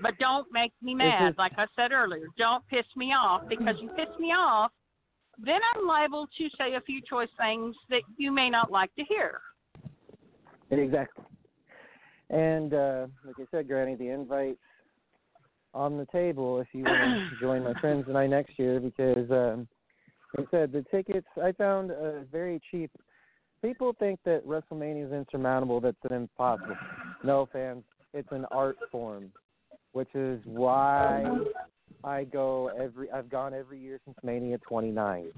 [0.02, 2.26] But don't make me mad, is- like I said earlier.
[2.36, 4.70] Don't piss me off because you piss me off,
[5.38, 9.04] then I'm liable to say a few choice things that you may not like to
[9.04, 9.40] hear.
[10.70, 11.24] Exactly.
[12.30, 14.58] And uh, like I said, Granny, the invite's
[15.74, 19.30] on the table if you want to join my friends and I next year because,
[19.30, 19.68] um,
[20.36, 22.90] like I said, the tickets I found uh, very cheap.
[23.62, 25.80] People think that WrestleMania is insurmountable.
[25.80, 26.76] That's an impossible.
[27.24, 29.32] No, fans, it's an art form,
[29.92, 31.26] which is why
[32.04, 33.10] I go every.
[33.10, 35.32] I've gone every year since Mania 29.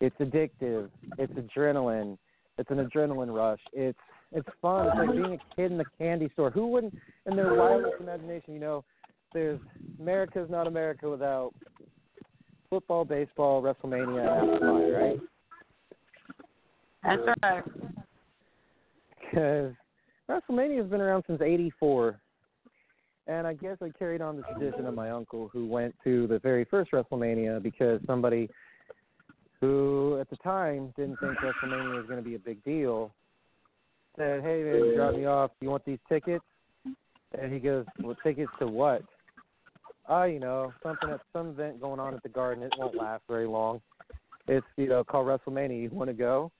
[0.00, 0.90] It's addictive.
[1.18, 2.18] It's adrenaline.
[2.58, 3.60] It's an adrenaline rush.
[3.72, 3.98] It's
[4.32, 4.86] it's fun.
[4.86, 6.50] It's like being a kid in the candy store.
[6.50, 6.94] Who wouldn't,
[7.26, 8.84] in their wildest imagination, you know,
[9.32, 9.60] there's
[9.98, 11.52] America's not America without
[12.68, 15.20] football, baseball, WrestleMania, and apple pie, right?
[17.04, 17.64] That's right.
[19.20, 19.72] Because
[20.28, 22.20] WrestleMania has been around since '84,
[23.26, 26.38] and I guess I carried on the tradition of my uncle who went to the
[26.38, 28.48] very first WrestleMania because somebody
[29.60, 33.12] who at the time didn't think WrestleMania was going to be a big deal
[34.20, 35.50] said, "Hey man, you dropped me off.
[35.60, 36.44] You want these tickets?"
[37.40, 39.02] And he goes, "Well, tickets to what?"
[40.08, 42.62] Oh, you know, something at some event going on at the Garden.
[42.64, 43.80] It won't last very long.
[44.46, 45.82] It's you know called WrestleMania.
[45.82, 46.50] You want to go?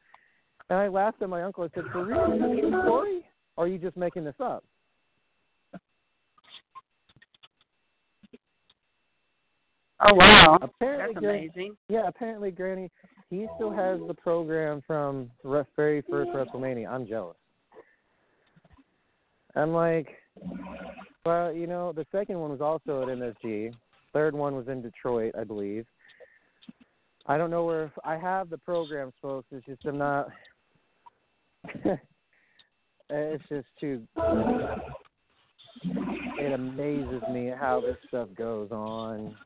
[0.71, 1.65] And I laughed at my uncle.
[1.65, 2.33] I said, "For real?
[2.33, 3.27] Is a true story?
[3.57, 4.65] Or are you just making this up?"
[10.03, 11.77] Oh wow, Apparently, that's amazing.
[11.91, 12.09] yeah.
[12.09, 12.91] Apparently, Granny,
[13.29, 16.89] he still has the program from the very first WrestleMania.
[16.89, 17.37] I'm jealous.
[19.57, 20.09] I'm like,
[21.25, 23.73] well, you know, the second one was also at MSG.
[24.13, 25.87] Third one was in Detroit, I believe.
[27.27, 29.47] I don't know where I have the programs, folks.
[29.53, 30.29] It's just I'm not.
[33.11, 34.03] it's just too.
[35.85, 39.37] It amazes me how this stuff goes on.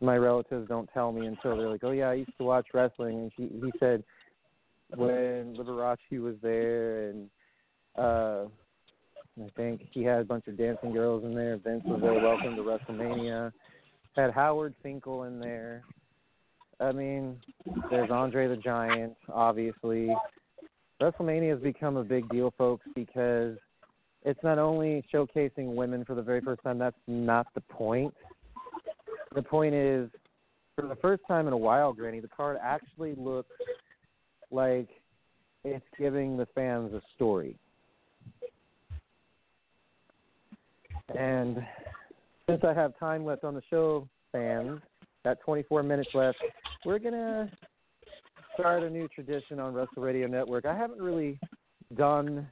[0.00, 3.18] My relatives don't tell me until they're like, "Oh yeah, I used to watch wrestling,"
[3.18, 4.02] and he he said
[4.94, 7.30] when Liberace was there and
[7.96, 8.44] uh
[9.38, 11.58] I think he had a bunch of dancing girls in there.
[11.58, 13.52] Vince was very welcome to WrestleMania.
[14.16, 15.82] Had Howard Finkel in there.
[16.80, 17.36] I mean,
[17.90, 20.08] there's Andre the Giant, obviously.
[21.02, 23.56] WrestleMania has become a big deal, folks, because
[24.24, 26.78] it's not only showcasing women for the very first time.
[26.78, 28.14] That's not the point.
[29.34, 30.08] The point is,
[30.74, 33.52] for the first time in a while, Granny, the card actually looks
[34.50, 34.88] like
[35.64, 37.58] it's giving the fans a story.
[41.14, 41.64] And
[42.48, 44.80] since I have time left on the show, fans,
[45.24, 46.38] got 24 minutes left,
[46.84, 47.50] we're going to
[48.54, 50.66] start a new tradition on Wrestle Radio Network.
[50.66, 51.38] I haven't really
[51.96, 52.46] done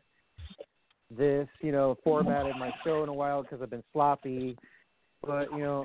[1.10, 4.56] this, you know, formatted my show in a while because I've been sloppy.
[5.22, 5.84] But, you know,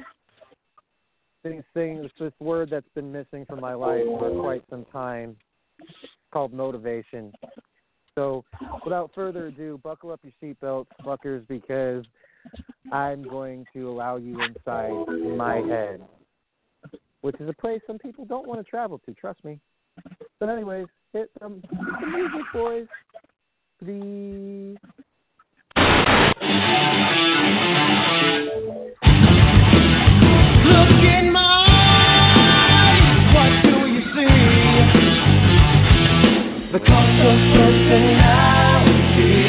[1.43, 5.37] these things, this word that's been missing from my life for quite some time
[6.31, 7.31] called motivation.
[8.15, 8.43] So,
[8.83, 12.03] without further ado, buckle up your seatbelts, fuckers, because
[12.91, 14.91] I'm going to allow you inside
[15.37, 16.01] my head,
[17.21, 19.13] which is a place some people don't want to travel to.
[19.13, 19.59] Trust me.
[20.39, 21.61] But anyways, hit some
[22.11, 22.87] music, boys,
[23.83, 24.77] please.
[30.65, 31.65] Look in my
[32.79, 34.35] eyes, what do you see?
[36.71, 39.48] The cost of personality.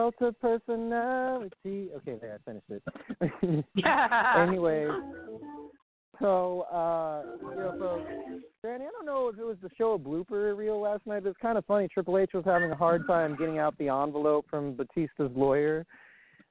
[0.00, 1.90] Cult of personality.
[1.94, 3.64] Okay, there, I finished it.
[4.48, 4.88] Anyways,
[6.18, 8.10] so uh, you know, folks,
[8.62, 11.28] Granny, I don't know if it was the show a blooper reel last night, but
[11.28, 11.86] it's kind of funny.
[11.86, 15.84] Triple H was having a hard time getting out the envelope from Batista's lawyer.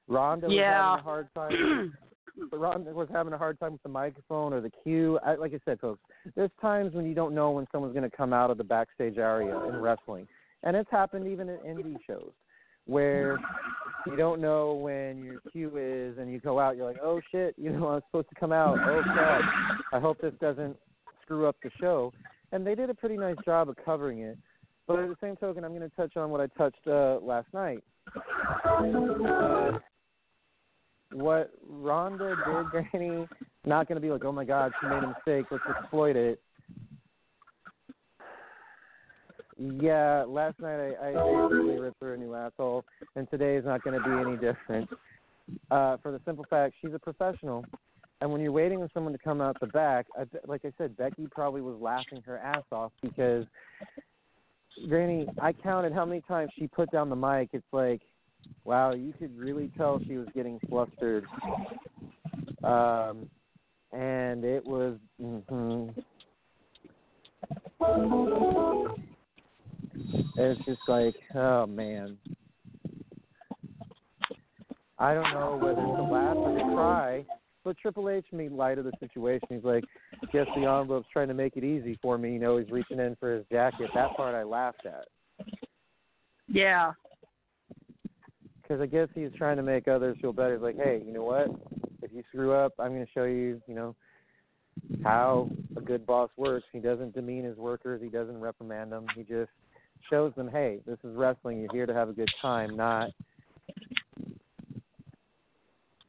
[0.06, 0.92] Ronda was Yeah.
[0.92, 1.92] having a hard time.
[2.50, 5.18] But Ronda was having a hard time with the microphone or the cue.
[5.26, 6.00] I, like I said, folks,
[6.36, 9.18] there's times when you don't know when someone's going to come out of the backstage
[9.18, 10.26] area in wrestling,
[10.62, 12.30] and it's happened even in indie shows
[12.90, 13.38] where
[14.06, 17.54] you don't know when your cue is, and you go out, you're like, oh shit,
[17.56, 18.78] you know, I'm supposed to come out.
[18.80, 19.42] Oh crap!
[19.92, 20.76] I hope this doesn't
[21.22, 22.12] screw up the show.
[22.52, 24.36] And they did a pretty nice job of covering it.
[24.88, 27.46] But at the same token, I'm going to touch on what I touched uh, last
[27.54, 27.84] night.
[28.64, 29.78] Uh,
[31.12, 33.28] what Ronda did, Granny,
[33.64, 35.46] not going to be like, oh my God, she made a mistake.
[35.52, 36.40] Let's exploit it.
[39.60, 42.82] Yeah, last night I, I basically ripped her a new asshole,
[43.14, 44.88] and today is not going to be any different.
[45.70, 47.66] Uh, for the simple fact, she's a professional,
[48.22, 50.96] and when you're waiting on someone to come out the back, I, like I said,
[50.96, 53.44] Becky probably was laughing her ass off because,
[54.88, 57.50] Granny, I counted how many times she put down the mic.
[57.52, 58.00] It's like,
[58.64, 61.26] wow, you could really tell she was getting flustered.
[62.64, 63.28] Um,
[63.92, 64.96] and it was.
[69.92, 72.16] Hmm It's just like, oh man.
[74.98, 77.24] I don't know whether to laugh or to cry,
[77.64, 79.48] but Triple H made light of the situation.
[79.48, 79.84] He's like,
[80.30, 82.34] guess the envelope's trying to make it easy for me.
[82.34, 83.90] You know, he's reaching in for his jacket.
[83.94, 85.06] That part I laughed at
[86.52, 86.92] yeah.
[88.62, 90.54] because I guess he's trying to make others feel better.
[90.54, 91.48] He's like, hey, you know what?
[92.02, 93.94] If you screw up, I'm going to show you, you know,
[95.04, 96.66] how a good boss works.
[96.72, 98.00] He doesn't demean his workers.
[98.02, 99.06] He doesn't reprimand them.
[99.16, 99.50] He just
[100.08, 101.60] shows them, hey, this is wrestling.
[101.60, 103.10] You're here to have a good time, not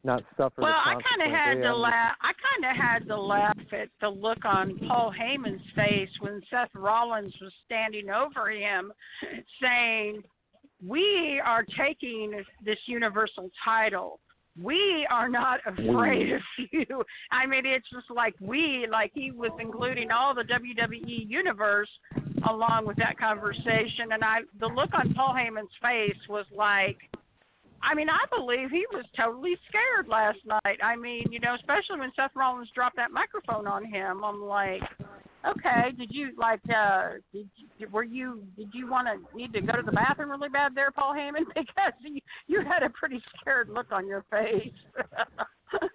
[0.04, 0.62] not suffer.
[0.62, 2.16] Well, I kind of had to laugh.
[2.22, 6.74] I kind of had to laugh at the look on Paul Heyman's face when Seth
[6.74, 8.92] Rollins was standing over him,
[9.62, 10.24] saying,
[10.86, 14.20] "We are taking this Universal title.
[14.62, 16.42] We are not afraid of
[16.72, 21.90] you." I mean, it's just like we, like he was including all the WWE universe
[22.50, 26.98] along with that conversation, and I, the look on Paul Heyman's face was like.
[27.84, 30.78] I mean, I believe he was totally scared last night.
[30.84, 34.24] I mean, you know, especially when Seth Rollins dropped that microphone on him.
[34.24, 34.84] I'm like,
[35.48, 39.62] okay, did you like, uh, did you, were you, did you want to need to
[39.62, 41.44] go to the bathroom really bad there, Paul Heyman?
[41.56, 44.72] Because you, you had a pretty scared look on your face.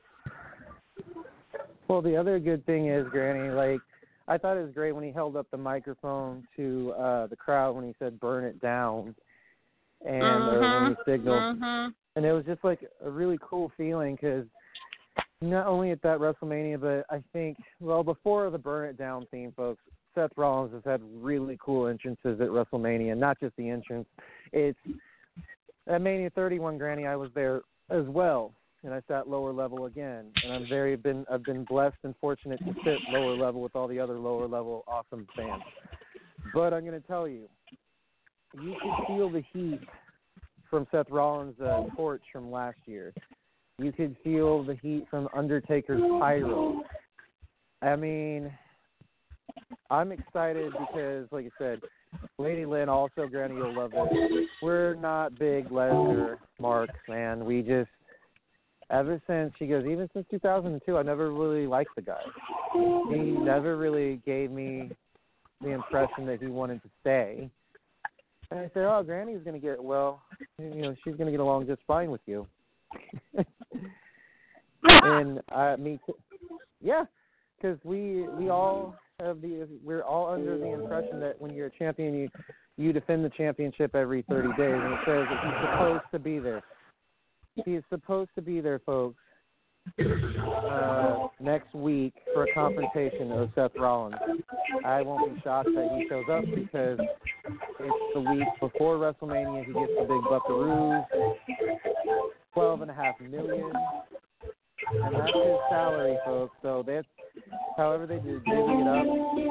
[1.88, 3.80] Well, the other good thing is, Granny, like
[4.26, 7.76] I thought it was great when he held up the microphone to uh the crowd
[7.76, 9.14] when he said "burn it down,"
[10.04, 11.94] and or when he signaled, Mhm.
[12.16, 14.46] and it was just like a really cool feeling because
[15.40, 19.52] not only at that WrestleMania, but I think well before the Burn It Down theme,
[19.56, 19.82] folks.
[20.14, 23.16] Seth Rollins has had really cool entrances at WrestleMania.
[23.16, 24.08] Not just the entrance;
[24.52, 24.78] it's
[25.86, 27.06] at Mania 31, Granny.
[27.06, 27.60] I was there
[27.90, 30.26] as well, and I sat lower level again.
[30.42, 33.88] And I'm very been I've been blessed and fortunate to sit lower level with all
[33.88, 35.62] the other lower level awesome fans.
[36.54, 37.48] But I'm going to tell you,
[38.54, 39.80] you could feel the heat
[40.70, 43.12] from Seth Rollins' uh, torch from last year.
[43.78, 46.82] You could feel the heat from Undertaker's pyro.
[47.82, 48.50] I mean,
[49.90, 51.80] I'm excited because, like I said,
[52.38, 54.48] Lady Lynn also, Granny, you'll love it.
[54.62, 57.44] We're not big Lesnar marks, man.
[57.44, 57.90] We just,
[58.90, 62.22] ever since she goes, even since 2002, I never really liked the guy.
[62.72, 64.90] He never really gave me
[65.60, 67.50] the impression that he wanted to stay.
[68.50, 70.22] And I said, "Oh, Granny's going to get well.
[70.58, 72.46] You know, she's going to get along just fine with you."
[75.02, 76.14] and uh, me, too.
[76.80, 77.04] yeah,
[77.56, 81.78] because we we all have the we're all under the impression that when you're a
[81.78, 82.28] champion, you
[82.76, 86.38] you defend the championship every 30 days, and it says that he's supposed to be
[86.38, 86.62] there.
[87.64, 89.16] He is supposed to be there, folks.
[89.98, 94.16] Uh, next week for a confrontation of Seth Rollins.
[94.84, 96.98] I won't be shocked that he shows up because
[97.80, 99.64] it's the week before WrestleMania.
[99.64, 101.06] He gets the big buckaroos,
[102.56, 103.70] twelve and a half million,
[104.90, 106.56] and that's his salary, folks.
[106.62, 107.06] So that's
[107.76, 109.04] however they do divvy it up,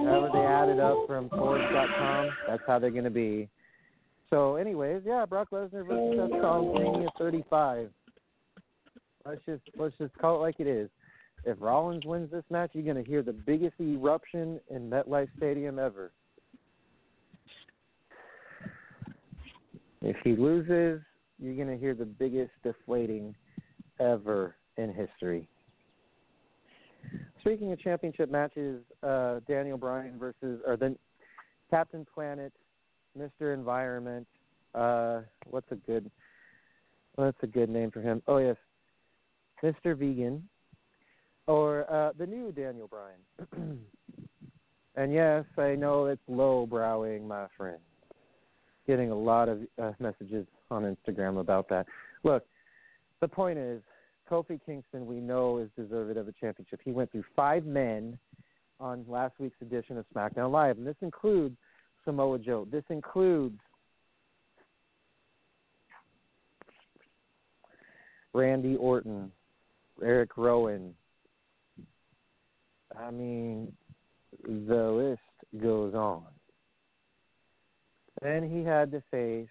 [0.06, 2.30] however they add it up from Forbes.com.
[2.48, 3.48] That's how they're to be.
[4.32, 7.92] So, anyways, yeah, Brock Lesnar versus Seth Rollins, Mania 35.
[9.24, 10.90] Let's just let's just call it like it is.
[11.46, 16.12] If Rollins wins this match, you're to hear the biggest eruption in MetLife Stadium ever.
[20.02, 21.02] If he loses,
[21.40, 23.36] you're going to hear the biggest deflating
[24.00, 25.48] ever in history.
[27.42, 30.98] Speaking of championship matches, uh, Daniel Bryan versus or then
[31.70, 32.52] Captain Planet,
[33.18, 33.54] Mr.
[33.54, 34.28] Environment.
[34.74, 36.10] Uh, what's a good
[37.16, 38.22] what's a good name for him?
[38.28, 38.58] Oh yes,
[39.64, 39.98] Mr.
[39.98, 40.48] Vegan,
[41.48, 43.80] or uh, the new Daniel Bryan.
[44.96, 47.80] and yes, I know it's low browing, my friend.
[48.88, 51.88] Getting a lot of uh, messages on Instagram about that.
[52.24, 52.46] Look,
[53.22, 53.82] the point is,
[54.30, 56.80] Kofi Kingston, we know, is deserving of a championship.
[56.84, 58.18] He went through five men
[58.80, 61.56] on last week's edition of SmackDown Live, and this includes
[62.04, 62.68] Samoa Joe.
[62.72, 63.60] This includes
[68.34, 69.32] Randy Orton,
[70.04, 70.94] Eric Rowan.
[72.98, 73.72] I mean,
[74.44, 76.26] the list goes on.
[78.26, 79.48] Then he had to face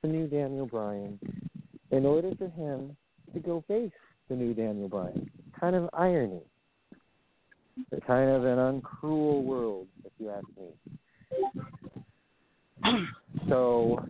[0.00, 1.20] the new Daniel Bryan
[1.90, 2.96] in order for him
[3.34, 3.92] to go face
[4.30, 5.30] the new Daniel Bryan.
[5.60, 6.40] Kind of irony.
[7.90, 10.70] It's kind of an uncruel world, if you ask me.
[13.50, 14.02] so,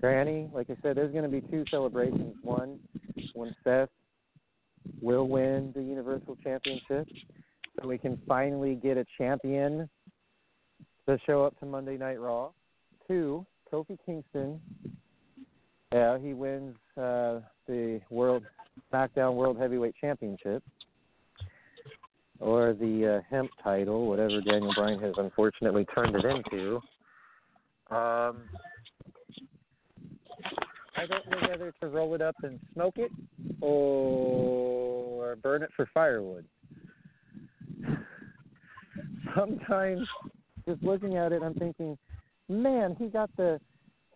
[0.00, 2.34] Granny, like I said, there's going to be two celebrations.
[2.40, 2.78] One,
[3.34, 3.90] when Seth
[5.02, 7.06] will win the Universal Championship,
[7.78, 9.86] so we can finally get a champion
[11.06, 12.50] to show up to Monday Night Raw.
[13.06, 14.60] Two, Kofi Kingston.
[15.92, 18.42] Yeah, he wins uh, the World
[18.92, 20.62] SmackDown World Heavyweight Championship
[22.40, 26.76] or the uh, hemp title, whatever Daniel Bryan has unfortunately turned it into.
[27.90, 28.42] Um,
[30.96, 33.10] I don't know whether to roll it up and smoke it
[33.60, 36.44] or burn it for firewood.
[39.36, 40.06] Sometimes,
[40.66, 41.98] just looking at it, I'm thinking,
[42.48, 43.60] man, he got the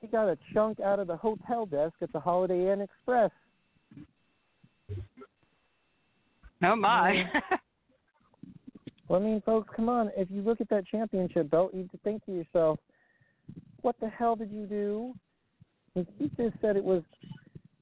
[0.00, 3.30] he got a chunk out of the hotel desk at the Holiday Inn Express.
[6.62, 7.24] Oh my.
[9.08, 10.10] Well, I mean, folks, come on.
[10.16, 12.78] If you look at that championship belt, you think to yourself,
[13.80, 15.14] what the hell did you do?
[15.94, 17.02] And He just said it was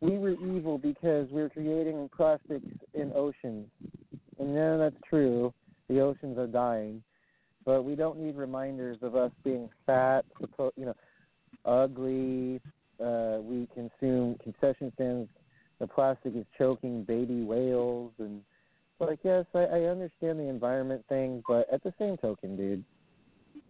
[0.00, 3.66] we were evil because we were creating plastics in oceans.
[4.38, 5.52] And yeah, that's true.
[5.88, 7.02] The oceans are dying.
[7.66, 10.24] But we don't need reminders of us being fat,
[10.76, 10.94] you know,
[11.66, 12.62] ugly.
[12.98, 15.28] Uh, we consume concession stands.
[15.80, 18.40] The plastic is choking baby whales and–
[18.98, 22.84] like, yes, I, I understand the environment thing, but at the same token, dude,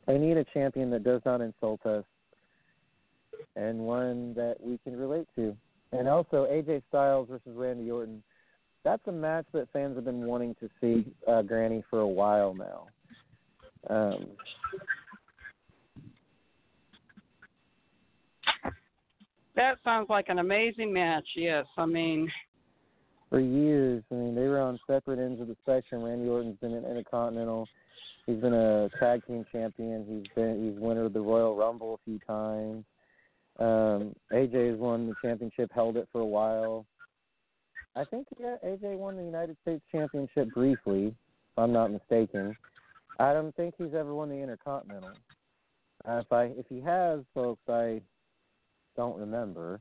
[0.07, 2.05] I need a champion that does not insult us
[3.57, 5.57] and one that we can relate to.
[5.93, 8.23] And also, AJ Styles versus Randy Orton.
[8.85, 12.55] That's a match that fans have been wanting to see, uh, Granny, for a while
[12.55, 12.87] now.
[13.89, 14.27] Um,
[19.55, 21.27] that sounds like an amazing match.
[21.37, 22.31] Yes, I mean,
[23.31, 24.03] for years.
[24.11, 26.03] I mean, they were on separate ends of the spectrum.
[26.03, 27.69] Randy Orton's been an Intercontinental.
[28.27, 30.05] He's been a tag team champion.
[30.09, 32.85] He's been he's winner of the Royal Rumble a few times.
[33.59, 36.87] Um, AJ has won the championship, held it for a while.
[37.95, 42.55] I think yeah, AJ won the United States Championship briefly, if I'm not mistaken.
[43.19, 45.11] I don't think he's ever won the Intercontinental.
[46.07, 48.01] Uh, if I if he has, folks, I
[48.97, 49.81] don't remember.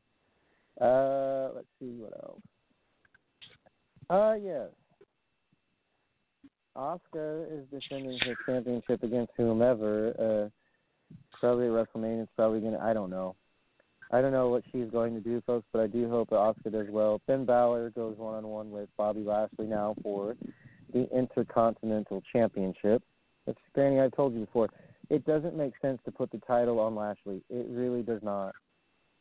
[0.80, 2.42] Uh, let's see what else.
[4.10, 4.70] Uh, yes.
[6.78, 10.10] Asuka is defending his championship against whomever.
[10.20, 10.50] Uh,
[11.40, 12.24] probably WrestleMania.
[12.24, 12.80] It's probably gonna.
[12.80, 13.36] I don't know.
[14.12, 16.72] I don't know what she's going to do, folks, but I do hope that Asuka
[16.72, 17.22] does well.
[17.26, 20.36] Finn Balor goes one on one with Bobby Lashley now for
[20.94, 23.02] the Intercontinental Championship.
[23.48, 24.70] It's Granny, I told you before,
[25.10, 27.42] it doesn't make sense to put the title on Lashley.
[27.50, 28.54] It really does not.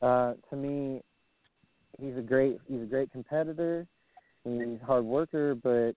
[0.01, 1.03] Uh, to me,
[2.01, 3.87] he's a great he's a great competitor.
[4.45, 5.95] He's a hard worker, but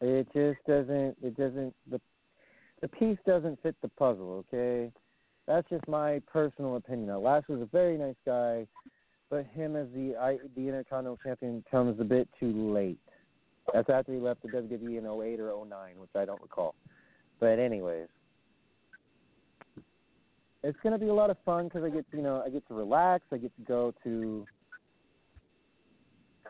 [0.00, 2.00] it just doesn't it doesn't the
[2.82, 4.44] the piece doesn't fit the puzzle.
[4.52, 4.92] Okay,
[5.46, 7.08] that's just my personal opinion.
[7.08, 8.66] Now, Lash was a very nice guy,
[9.30, 12.98] but him as the I, the Intercontinental Champion comes a bit too late.
[13.72, 16.74] That's after he left the WWE in 08 or 09, which I don't recall.
[17.40, 18.08] But anyways,
[20.62, 22.66] it's gonna be a lot of fun because I get to, you know I get
[22.68, 23.24] to relax.
[23.32, 24.46] I get to go to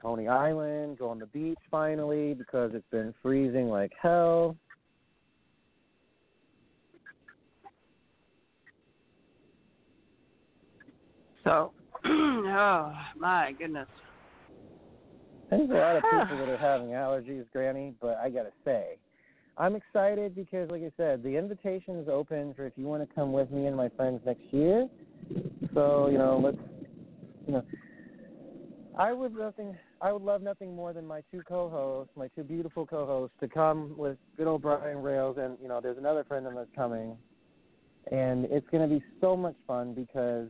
[0.01, 4.57] Coney Island, go on the beach finally because it's been freezing like hell.
[11.45, 11.73] So,
[12.05, 13.89] oh my goodness.
[15.51, 18.99] There's a lot of people that are having allergies, Granny, but I gotta say,
[19.59, 23.15] I'm excited because, like I said, the invitation is open for if you want to
[23.15, 24.89] come with me and my friends next year.
[25.75, 26.59] So you know, let's,
[27.47, 27.65] you know,
[28.99, 32.87] I would nothing, I would love nothing more than my two co-hosts, my two beautiful
[32.87, 36.55] co-hosts, to come with good old Brian Rails, and you know, there's another friend of
[36.55, 37.17] mine coming,
[38.11, 40.49] and it's gonna be so much fun because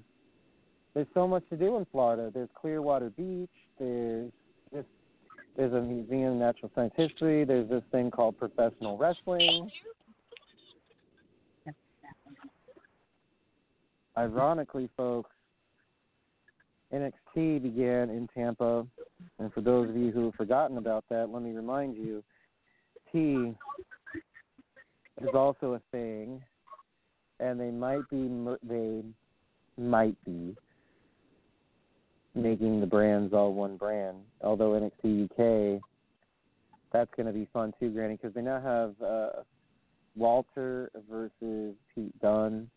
[0.95, 2.31] there's so much to do in Florida.
[2.33, 3.51] There's Clearwater Beach.
[3.79, 4.33] There's.
[5.57, 7.45] There's a museum of natural science history.
[7.45, 9.71] There's this thing called professional wrestling.
[14.19, 15.31] Ironically, folks,
[16.93, 18.87] NXT began in Tampa,
[19.39, 22.23] and for those of you who have forgotten about that, let me remind you,
[23.13, 23.55] T
[25.23, 26.43] is also a thing,
[27.41, 28.29] and they might be
[28.63, 29.03] they
[29.79, 30.55] might be
[32.37, 34.19] making the brands all one brand.
[34.43, 35.83] Although NXT UK,
[36.93, 39.43] that's going to be fun too, Granny, because they now have uh,
[40.17, 42.71] Walter versus Pete Dunne.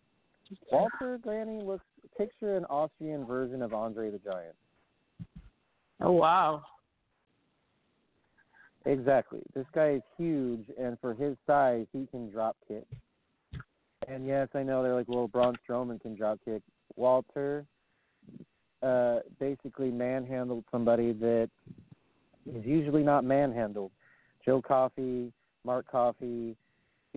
[0.72, 1.86] Walter, Granny, looks
[2.18, 4.56] picture an Austrian version of Andre the Giant.
[6.02, 6.64] Oh wow.
[8.86, 9.42] Exactly.
[9.54, 12.86] This guy is huge, and for his size, he can drop kick.
[14.08, 16.62] And yes, I know they're like, well, Braun Strowman can drop kick.
[16.96, 17.66] Walter
[18.82, 21.50] uh, basically manhandled somebody that
[22.46, 23.92] is usually not manhandled.
[24.46, 25.32] Joe Coffey,
[25.66, 26.56] Mark Coffey,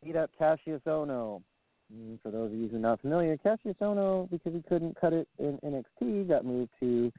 [0.02, 1.42] beat up Cassius Ohno.
[1.90, 5.12] And for those of you who are not familiar, Cassius Ohno, because he couldn't cut
[5.12, 7.12] it in NXT, got moved to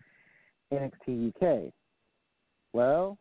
[0.71, 1.71] NXT UK.
[2.73, 3.17] Well,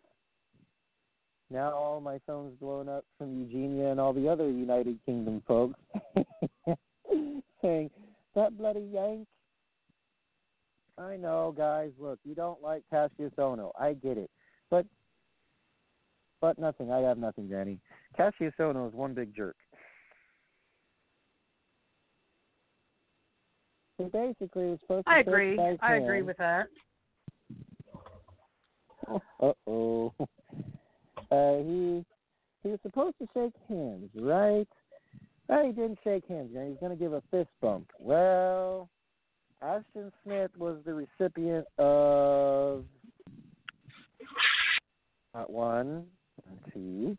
[1.50, 5.78] now all my phone's blown up from Eugenia and all the other United Kingdom folks
[7.62, 7.90] saying,
[8.34, 9.28] that bloody Yank
[10.98, 11.90] I know, guys.
[11.98, 13.70] Look, you don't like Cassius Ohno.
[13.78, 14.30] I get it,
[14.70, 14.86] but
[16.40, 16.90] but nothing.
[16.90, 17.78] I have nothing, Danny.
[18.16, 19.56] Cassius Ohno is one big jerk.
[23.98, 25.12] He basically was supposed to.
[25.12, 25.58] I agree.
[25.58, 26.04] I hands.
[26.04, 26.66] agree with that.
[29.40, 30.14] Uh oh.
[31.30, 32.04] Uh, he
[32.62, 34.68] he was supposed to shake hands, right?
[35.48, 36.50] Well, he didn't shake hands.
[36.52, 37.90] You know, he's going to give a fist bump.
[37.98, 38.88] Well,
[39.62, 42.84] Ashton Smith was the recipient of
[45.34, 46.04] not one,
[46.46, 47.16] not two.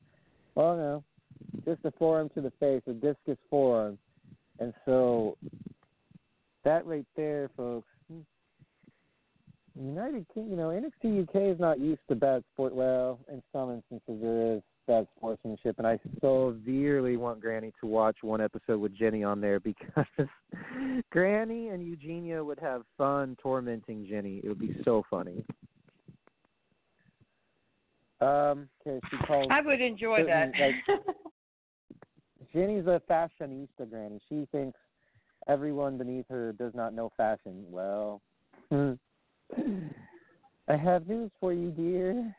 [0.55, 1.03] Well, no,
[1.65, 3.97] just a forearm to the face, a discus forearm,
[4.59, 5.37] and so
[6.65, 7.87] that right there, folks.
[8.11, 8.19] Hmm.
[9.75, 12.75] United King, you know, NXT UK is not used to bad sport.
[12.75, 18.17] Well, in some instances there is bad sportsmanship, and I severely want Granny to watch
[18.21, 20.05] one episode with Jinny on there because
[21.11, 24.41] Granny and Eugenia would have fun tormenting Jinny.
[24.43, 25.43] It would be so funny.
[28.21, 29.47] Um, okay, she.
[29.49, 30.51] I would enjoy that.
[30.57, 30.81] certain,
[32.53, 34.19] Jinny's a fashionista, Granny.
[34.29, 34.79] She thinks
[35.47, 37.65] everyone beneath her does not know fashion.
[37.69, 38.21] Well,
[38.71, 42.33] I have news for you, dear.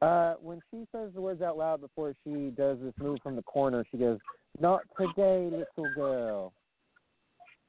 [0.00, 3.42] Uh, when she says the words out loud before she does this move from the
[3.42, 4.18] corner, she goes,
[4.58, 6.52] "Not today, little girl."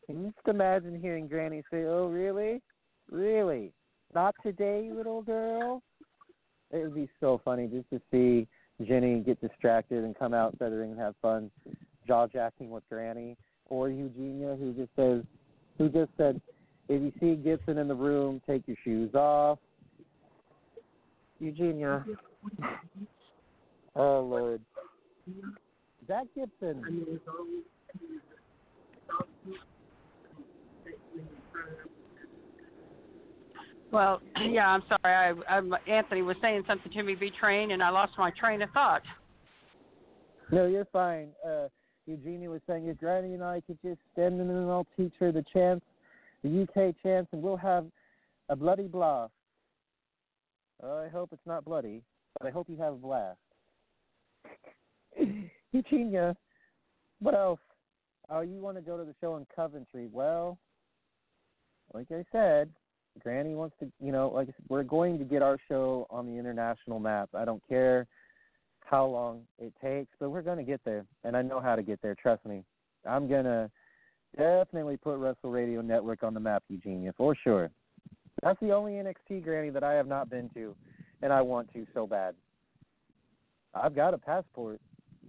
[0.06, 2.62] Can you just imagine hearing Granny say, "Oh, really,
[3.10, 3.74] really,
[4.14, 5.84] not today, little girl"?
[6.72, 8.48] It would be so funny just to see
[8.82, 11.52] Jinny get distracted and come out feathering and have fun,
[12.08, 13.36] jaw jacking with Granny,
[13.70, 15.24] or Eugenia who just says,
[15.78, 16.42] who just said,
[16.88, 19.60] "If you see Gibson in the room, take your shoes off."
[21.42, 22.06] Eugenia.
[23.96, 24.62] oh Lord.
[26.08, 27.20] Zack Gibson.
[33.92, 35.36] Well, yeah, I'm sorry.
[35.48, 38.62] I, I Anthony was saying something to me, be train, and I lost my train
[38.62, 39.02] of thought.
[40.52, 41.30] No, you're fine.
[41.46, 41.68] Uh,
[42.06, 45.32] Eugenia was saying if Granny and I could just stand in and I'll teach her
[45.32, 45.82] the chance,
[46.44, 47.86] the UK chance, and we'll have
[48.50, 49.28] a bloody blah.
[50.84, 52.04] Uh, I hope it's not bloody,
[52.40, 53.40] but I hope you have a blast.
[55.72, 56.36] Eugenia,
[57.20, 57.60] what else?
[58.30, 60.08] Oh, you want to go to the show in Coventry?
[60.12, 60.58] Well,
[61.94, 62.70] like I said,
[63.22, 66.26] Granny wants to, you know, like I said, we're going to get our show on
[66.26, 67.30] the international map.
[67.36, 68.08] I don't care
[68.86, 71.84] how long it takes, but we're going to get there, and I know how to
[71.84, 72.16] get there.
[72.16, 72.64] Trust me.
[73.06, 73.70] I'm gonna
[74.38, 77.72] definitely put Wrestle Radio Network on the map, Eugenia, for sure.
[78.42, 80.76] That's the only NXT Granny that I have not been to,
[81.22, 82.36] and I want to so bad.
[83.74, 84.82] I've got a passport.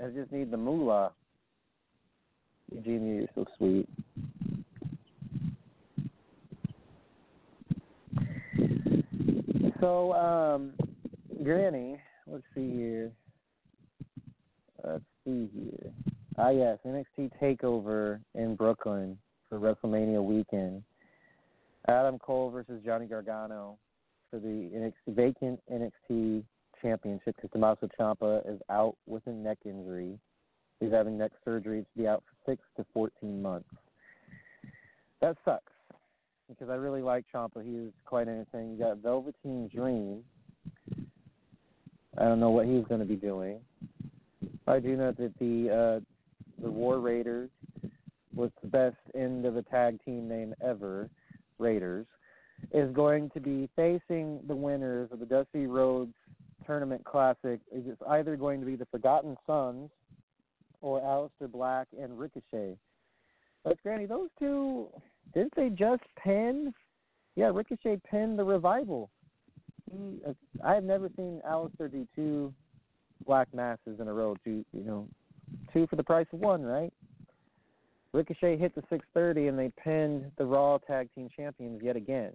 [0.02, 1.12] I just need the moolah.
[2.74, 3.88] Eugenia, you're so sweet.
[9.78, 10.72] So, um,
[11.42, 13.10] Granny, let's see here.
[14.82, 15.92] Let's see here.
[16.38, 20.82] Ah, yes, NXT Takeover in Brooklyn for WrestleMania weekend.
[21.88, 23.78] Adam Cole versus Johnny Gargano
[24.30, 26.44] for the NXT, vacant NXT
[26.80, 30.18] Championship because Tommaso Ciampa is out with a neck injury.
[30.80, 33.68] He's having neck surgery to be out for six to fourteen months.
[35.20, 35.72] That sucks
[36.48, 37.64] because I really like Ciampa.
[37.64, 38.72] He is quite entertaining.
[38.72, 40.24] You got Velveteen Dream.
[42.18, 43.60] I don't know what he's going to be doing.
[44.66, 46.00] I do know that the uh,
[46.62, 47.50] the War Raiders
[48.34, 51.08] was the best end of a tag team name ever,
[51.62, 52.06] Raiders,
[52.72, 56.14] is going to be facing the winners of the Dusty Rhodes
[56.66, 57.60] Tournament Classic.
[57.72, 59.90] It's either going to be the Forgotten Sons
[60.80, 62.76] or Aleister Black and Ricochet.
[63.64, 64.88] But Granny, those two
[65.34, 66.72] didn't they just pin?
[67.36, 69.10] Yeah, Ricochet pinned the revival.
[69.90, 70.32] He, uh,
[70.64, 72.52] I have never seen Aleister do two
[73.26, 74.36] black masses in a row.
[74.44, 75.08] Two, you know,
[75.72, 76.92] two for the price of one, right?
[78.12, 82.32] Ricochet hit the 630 and they pinned the Raw Tag Team Champions yet again.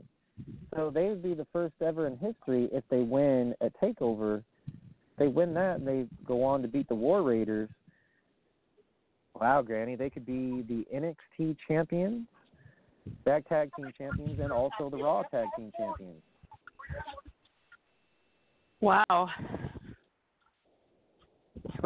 [0.75, 4.43] So they would be the first ever in history if they win at Takeover.
[5.17, 7.69] They win that and they go on to beat the War Raiders.
[9.39, 12.25] Wow, Granny, they could be the NXT champions,
[13.23, 16.21] back tag team champions, and also the Raw tag team champions.
[18.81, 19.29] Wow.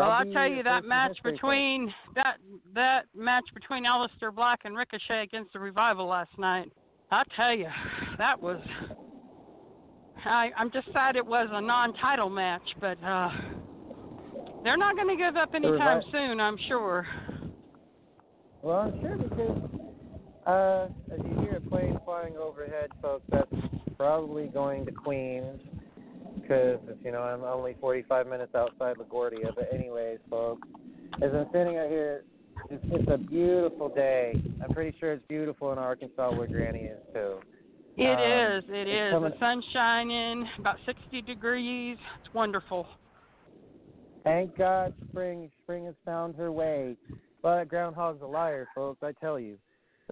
[0.01, 2.37] Well, I'll tell you that match between that
[2.73, 6.71] that match between Aleister Black and Ricochet against the Revival last night.
[7.11, 7.67] I'll tell you,
[8.17, 8.61] that was.
[10.25, 13.29] I I'm just sad it was a non-title match, but uh
[14.63, 16.39] they're not going to give up anytime soon.
[16.39, 17.07] I'm sure.
[18.61, 19.69] Well, I'm sure because
[20.45, 23.51] uh, as you hear a plane flying overhead, folks, that's
[23.97, 25.61] probably going to Queens.
[26.51, 29.55] Because you know I'm only 45 minutes outside LaGuardia.
[29.55, 30.67] But anyways, folks,
[31.21, 32.23] as I'm sitting out here,
[32.69, 34.33] it's, it's a beautiful day.
[34.61, 37.39] I'm pretty sure it's beautiful in Arkansas where Granny is too.
[37.97, 38.63] It um, is.
[38.67, 39.11] It is.
[39.13, 41.97] coming- The sun's shining, about 60 degrees.
[42.23, 42.85] It's wonderful.
[44.25, 46.97] Thank God spring spring has found her way.
[47.41, 49.01] But that groundhog's a liar, folks.
[49.01, 49.57] I tell you,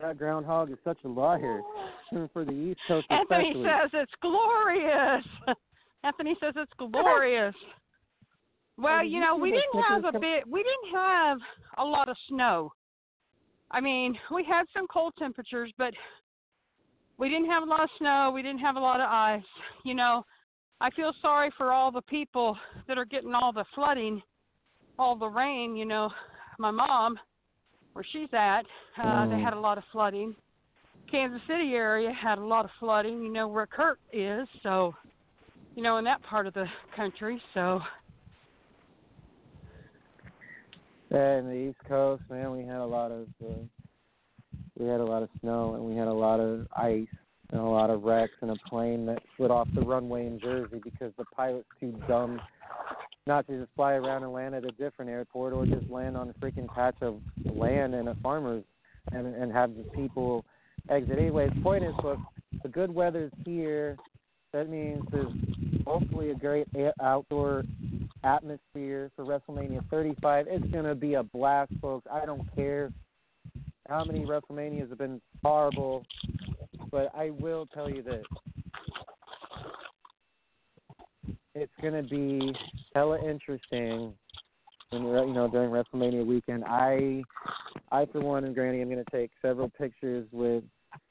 [0.02, 1.62] that groundhog is such a liar
[2.34, 3.66] for the East Coast Anthony especially.
[3.66, 5.26] says it's glorious.
[6.04, 7.56] Anthony says it's glorious.
[8.78, 10.48] Well, you you know, we didn't have a bit.
[10.48, 11.38] We didn't have
[11.78, 12.72] a lot of snow.
[13.72, 15.94] I mean, we had some cold temperatures, but
[17.18, 18.32] we didn't have a lot of snow.
[18.34, 19.44] We didn't have a lot of ice.
[19.84, 20.26] You know,
[20.82, 24.22] I feel sorry for all the people that are getting all the flooding,
[24.98, 25.76] all the rain.
[25.76, 26.10] You know,
[26.58, 27.20] my mom,
[27.94, 28.66] where she's at,
[28.98, 29.44] uh, they Mm.
[29.44, 30.36] had a lot of flooding.
[31.12, 33.22] Kansas City area had a lot of flooding.
[33.22, 34.96] You know where Kurt is, so
[35.76, 36.66] you know in that part of the
[36.96, 37.42] country.
[37.54, 37.80] So
[41.12, 43.64] Yeah, in the East Coast, man, we had a lot of uh,
[44.78, 47.08] we had a lot of snow and we had a lot of ice.
[47.52, 50.80] and a lot of wrecks and a plane that slid off the runway in Jersey
[50.84, 52.40] because the pilot's too dumb
[53.26, 56.30] not to just fly around and land at a different airport or just land on
[56.30, 58.64] a freaking patch of land in a farmer's
[59.12, 60.46] and and have the people
[60.90, 61.18] exit.
[61.18, 62.20] Anyways, point is, look,
[62.62, 63.98] the good weather's here.
[64.54, 65.32] That means there's
[65.86, 66.68] hopefully a great
[67.02, 67.64] outdoor
[68.24, 70.48] atmosphere for WrestleMania 35.
[70.50, 72.08] It's gonna be a blast, folks.
[72.12, 72.92] I don't care
[73.88, 76.06] how many WrestleManias have been horrible,
[76.92, 78.26] but I will tell you this:
[81.56, 82.54] it's gonna be
[82.96, 84.14] hella interesting
[84.90, 86.64] when you know during WrestleMania weekend.
[86.66, 87.22] I,
[87.92, 90.64] I for one and Granny, I'm gonna take several pictures with.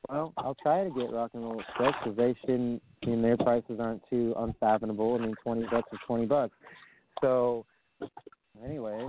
[0.09, 2.83] Well, I'll try to get Rock and Roll Express because they shouldn't.
[3.03, 5.15] I mean, their prices aren't too unfathomable.
[5.15, 6.55] I mean, twenty bucks is twenty bucks.
[7.21, 7.67] So,
[8.65, 9.07] anyway,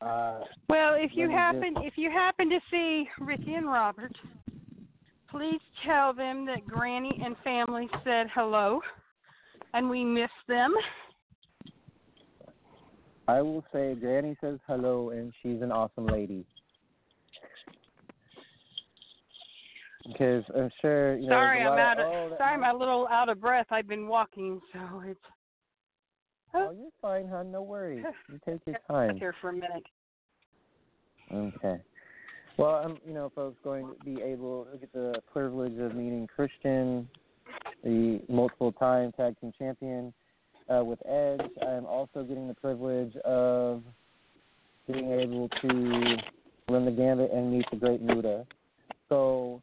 [0.00, 4.14] uh, Well, if you happen if you happen to see Ricky and Robert,
[5.30, 8.80] please tell them that Granny and family said hello,
[9.72, 10.74] and we miss them.
[13.28, 16.46] I will say Granny says hello and she's an awesome lady.
[20.06, 21.34] Because I'm sure you know.
[21.34, 23.66] sorry, I'm out of, of oh, sorry, I'm a little out of breath.
[23.70, 25.20] I've been walking, so it's
[26.56, 27.50] Oh, you're fine, hon.
[27.50, 28.04] No worries.
[28.28, 29.16] You take your time.
[29.18, 29.84] here for a minute.
[31.32, 31.80] Okay.
[32.56, 36.26] Well, I'm, you know, folks, going to be able to get the privilege of meeting
[36.34, 37.08] Christian,
[37.84, 40.14] the multiple-time tag team champion,
[40.74, 41.40] uh, with Edge.
[41.62, 43.82] I'm also getting the privilege of
[44.90, 46.16] being able to
[46.70, 48.46] run the gambit and meet the Great Muta.
[49.08, 49.60] So,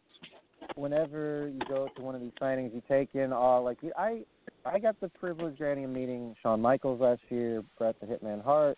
[0.76, 4.26] whenever you go to one of these signings, you take in all like you- I.
[4.66, 8.78] I got the privilege, Granny, of meeting Shawn Michaels last year, Bret the Hitman Hart,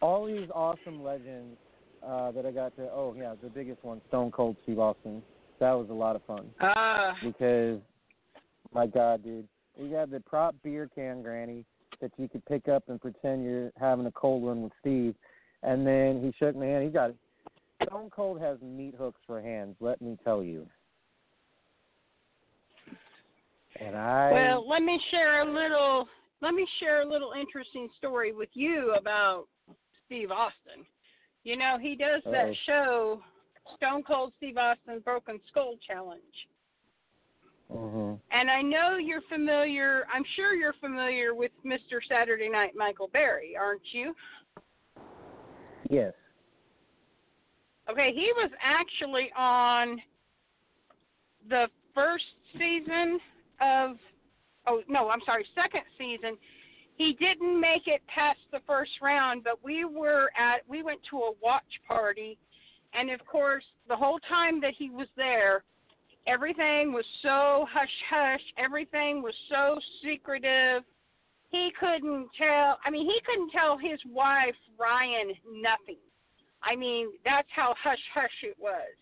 [0.00, 1.58] all these awesome legends
[2.02, 2.90] uh, that I got to.
[2.90, 5.22] Oh yeah, the biggest one, Stone Cold Steve Austin.
[5.60, 7.80] That was a lot of fun Uh, because,
[8.72, 9.46] my God, dude,
[9.78, 11.64] you had the prop beer can, Granny,
[12.00, 15.14] that you could pick up and pretend you're having a cold one with Steve,
[15.62, 16.84] and then he shook my hand.
[16.84, 17.12] He got
[17.86, 19.76] Stone Cold has meat hooks for hands.
[19.80, 20.66] Let me tell you.
[23.80, 26.06] And I well, let me share a little.
[26.40, 29.46] Let me share a little interesting story with you about
[30.06, 30.84] Steve Austin.
[31.44, 32.54] You know, he does that Uh-oh.
[32.66, 33.22] show,
[33.76, 36.48] Stone Cold Steve Austin's Broken Skull Challenge.
[37.70, 38.20] Mhm.
[38.30, 42.04] And I know you're familiar, I'm sure you're familiar with Mr.
[42.06, 44.14] Saturday Night Michael Berry, aren't you?
[45.88, 46.14] Yes.
[47.92, 50.00] Okay, he was actually on
[51.50, 52.24] the first
[52.54, 53.18] season
[53.60, 53.98] of
[54.66, 56.38] oh no, I'm sorry, second season.
[56.96, 61.18] He didn't make it past the first round, but we were at we went to
[61.18, 62.38] a watch party
[62.94, 65.62] and of course the whole time that he was there
[66.26, 70.82] everything was so hush hush, everything was so secretive.
[71.50, 75.98] He couldn't tell I mean he couldn't tell his wife Ryan nothing.
[76.64, 78.96] I mean, that's how hush hush it was.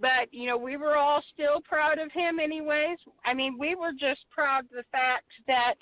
[0.00, 2.96] But, you know, we were all still proud of him anyways.
[3.24, 5.74] I mean, we were just proud of the fact that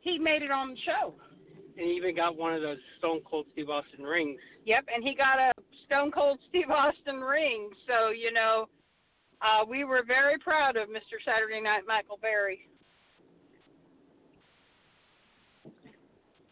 [0.00, 1.14] he made it on the show.
[1.76, 4.40] And he even got one of those Stone Cold Steve Austin rings.
[4.64, 5.52] Yep, and he got a
[5.86, 7.70] Stone Cold Steve Austin ring.
[7.86, 8.66] So, you know,
[9.42, 11.18] uh, we were very proud of Mr.
[11.24, 12.68] Saturday Night Michael Berry.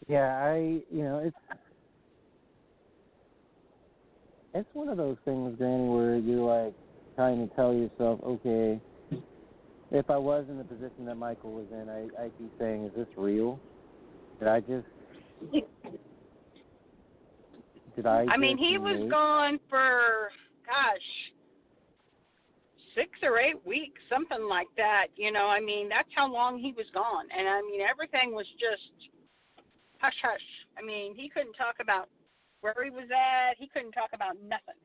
[0.08, 1.59] Yeah, I you know it's
[4.54, 6.74] it's one of those things, Granny, where you're like
[7.16, 8.80] trying to tell yourself, okay,
[9.90, 12.92] if I was in the position that Michael was in, I I'd be saying, is
[12.96, 13.60] this real?
[14.38, 14.86] Did I just
[17.96, 18.26] did I?
[18.30, 20.30] I mean, he was gone for,
[20.66, 21.32] gosh,
[22.94, 25.06] six or eight weeks, something like that.
[25.16, 27.26] You know, I mean, that's how long he was gone.
[27.36, 29.10] And I mean, everything was just
[29.98, 30.40] hush hush.
[30.78, 32.08] I mean, he couldn't talk about
[32.60, 34.80] where he was at, he couldn't talk about nothing.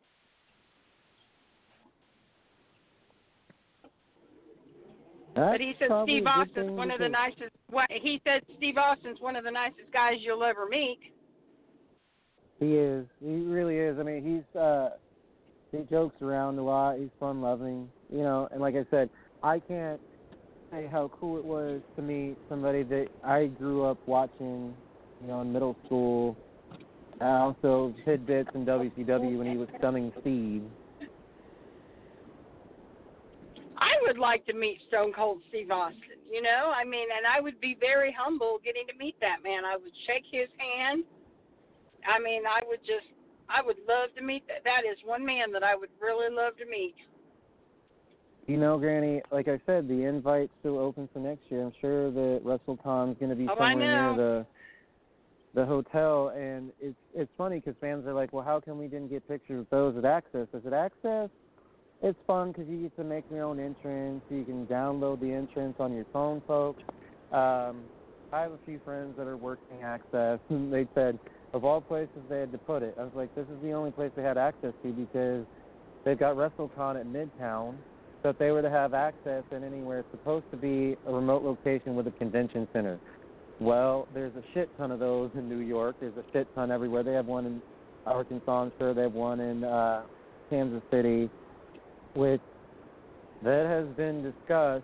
[5.36, 7.51] That's But he said Steve Austin's one of the nicest.
[7.69, 10.99] What he said, Steve Austin's one of the nicest guys you'll ever meet.
[12.59, 13.05] He is.
[13.21, 13.99] He really is.
[13.99, 14.91] I mean, he's uh
[15.73, 16.97] he jokes around a lot.
[16.97, 18.47] He's fun loving, you know.
[18.51, 19.09] And like I said,
[19.43, 19.99] I can't
[20.71, 24.73] say how cool it was to meet somebody that I grew up watching,
[25.21, 26.38] you know, in middle school.
[27.22, 30.63] Also, tidbits in WCW when he was stunning Steve.
[33.78, 36.74] I would like to meet Stone Cold Steve Austin, you know?
[36.76, 39.66] I mean, and I would be very humble getting to meet that man.
[39.66, 41.03] I would shake his hand.
[42.07, 43.07] I mean, I would just,
[43.49, 44.63] I would love to meet that.
[44.63, 46.95] That is one man that I would really love to meet.
[48.47, 51.63] You know, Granny, like I said, the invite's still open for next year.
[51.63, 54.45] I'm sure that WrestleCon's going to be Oh, somewhere near the
[55.56, 59.10] the hotel, and it's it's funny because fans are like, "Well, how come we didn't
[59.10, 61.30] get pictures with those at Axxess?" I said, "Axxess,
[62.01, 64.22] it's fun because you get to make your own entrance.
[64.30, 66.84] You can download the entrance on your phone, folks."
[67.32, 67.86] Um,
[68.32, 71.18] I have a few friends that are working Axxess, and they said
[71.53, 73.91] of all places they had to put it, I was like, "This is the only
[73.91, 75.45] place they had access to because
[76.03, 77.76] they've got WrestleCon at Midtown."
[78.24, 81.43] So if they were to have access in anywhere, it's supposed to be a remote
[81.43, 82.99] location with a convention center.
[83.60, 85.95] Well, there's a shit ton of those in New York.
[85.99, 87.03] There's a shit ton everywhere.
[87.03, 87.62] They have one in
[88.06, 90.03] Arkansas, I'm sure they have one in uh,
[90.49, 91.30] Kansas City,
[92.14, 92.41] which
[93.43, 94.84] that has been discussed.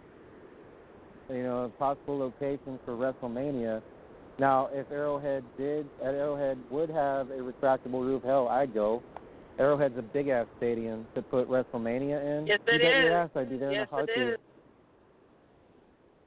[1.29, 3.81] You know, a possible location for WrestleMania.
[4.37, 9.01] Now, if Arrowhead did, at Arrowhead would have a retractable roof, hell, I'd go.
[9.59, 12.47] Arrowhead's a big ass stadium to put WrestleMania in.
[12.47, 13.13] Yes, you it your is.
[13.13, 14.17] ass I'd be there yes, in a heartbeat.
[14.17, 14.39] it is.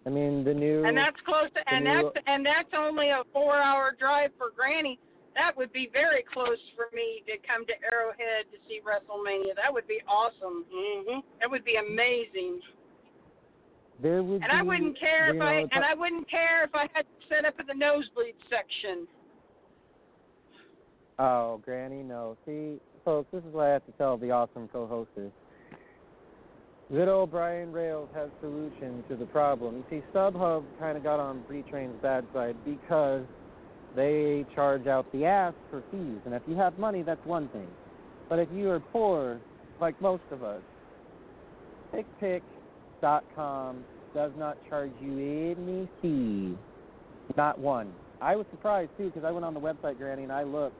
[0.07, 0.85] I mean, the new.
[0.85, 4.99] And that's close to, and new- that's and that's only a four-hour drive for Granny.
[5.35, 9.57] That would be very close for me to come to Arrowhead to see WrestleMania.
[9.57, 10.65] That would be awesome.
[10.71, 12.61] hmm That would be amazing.
[14.01, 16.89] there would And I wouldn't care if I know, and I wouldn't care if I
[16.93, 19.09] had to set up in the nosebleed section.
[21.19, 22.37] Oh, Granny, no.
[22.45, 25.33] See, folks, this is what I have to tell the awesome co-hostess.
[26.93, 29.77] Good old Brian Rails has solutions to the problem.
[29.91, 33.25] You See, StubHub kind of got on B-Train's bad side because
[33.97, 36.19] they charge out the ass for fees.
[36.27, 37.67] And if you have money, that's one thing.
[38.29, 39.41] But if you are poor,
[39.81, 40.61] like most of us,
[41.95, 46.57] TickPick.com does not charge you any fees,
[47.35, 47.93] Not one.
[48.21, 50.77] I was surprised, too, because I went on the website, Granny, and I looked.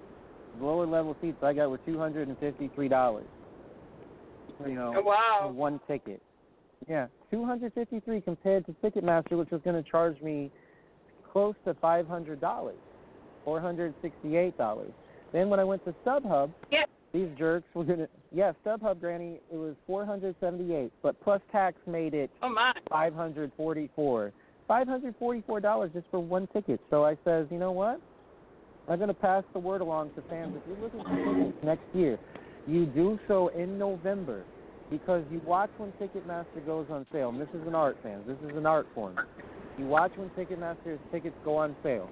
[0.59, 3.23] The lower level seats I got were $253.
[4.67, 5.51] You know, Oh, wow.
[5.55, 6.21] one ticket.
[6.89, 10.51] Yeah, two hundred fifty three compared to Ticketmaster, which was going to charge me
[11.33, 12.77] close to five hundred dollars,
[13.45, 14.93] four hundred sixty eight dollars.
[15.33, 16.85] Then when I went to StubHub, Yeah.
[17.13, 18.09] these jerks were gonna.
[18.33, 22.49] Yeah, StubHub, Granny, it was four hundred seventy eight, but plus tax made it Oh
[22.51, 22.73] my.
[22.91, 24.33] five hundred forty four.
[24.69, 26.81] Five hundred forty four dollars just for one ticket.
[26.91, 28.01] So I says, you know what?
[28.89, 30.55] I'm gonna pass the word along to fans.
[30.57, 32.19] If you're looking for tickets next year,
[32.67, 34.45] you do so in November
[34.91, 37.31] because you watch when Ticketmaster goes on sale.
[37.31, 38.25] And this is an art, fans.
[38.27, 39.19] This is an art form.
[39.79, 42.09] You watch when Ticketmaster's tickets go on sale.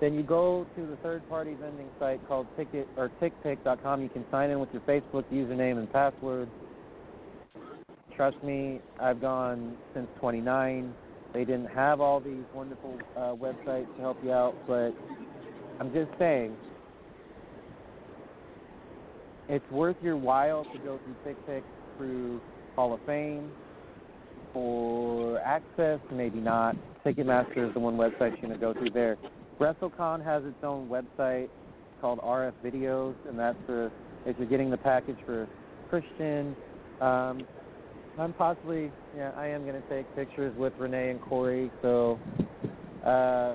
[0.00, 4.02] Then you go to the third-party vending site called Ticket or TickPick.com.
[4.02, 6.50] You can sign in with your Facebook username and password.
[8.14, 10.92] Trust me, I've gone since 29.
[11.32, 14.92] They didn't have all these wonderful uh, websites to help you out, but
[15.80, 16.56] I'm just saying,
[19.48, 21.62] it's worth your while to go through TickPick
[21.96, 22.40] through
[22.74, 23.50] Hall of Fame
[24.52, 26.76] for Axxess, maybe not.
[27.04, 29.16] Ticketmaster is the one website you're going to go through there.
[29.60, 31.48] WrestleCon has its own website
[32.00, 33.90] called RF Videos, and that's for
[34.26, 35.46] if you're getting the package for
[35.88, 36.56] Christian.
[37.00, 37.42] Um,
[38.18, 42.18] I'm possibly, yeah, I am going to take pictures with Renee and Corey, so
[43.04, 43.54] uh.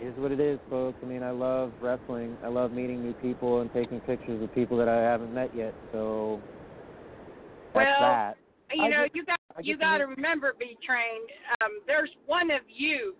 [0.00, 0.98] It is what it is, folks.
[1.02, 2.36] I mean, I love wrestling.
[2.44, 5.74] I love meeting new people and taking pictures with people that I haven't met yet.
[5.92, 6.40] So
[7.74, 8.36] that's Well, that.
[8.72, 11.30] You I know, get- you got you got to remember, be trained.
[11.60, 13.16] Um, there's one of you,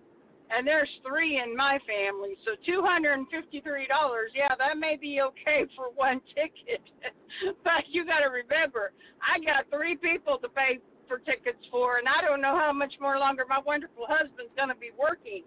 [0.51, 2.37] and there's three in my family.
[2.45, 4.31] So two hundred and fifty-three dollars.
[4.35, 6.83] Yeah, that may be okay for one ticket,
[7.64, 8.93] but you got to remember,
[9.24, 12.93] I got three people to pay for tickets for, and I don't know how much
[13.01, 15.43] more longer my wonderful husband's going to be working.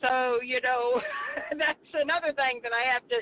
[0.00, 1.00] So you know,
[1.58, 3.16] that's another thing that I have to.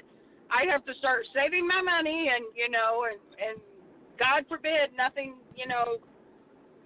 [0.53, 3.59] I have to start saving my money, and you know, and and
[4.19, 5.99] God forbid nothing, you know,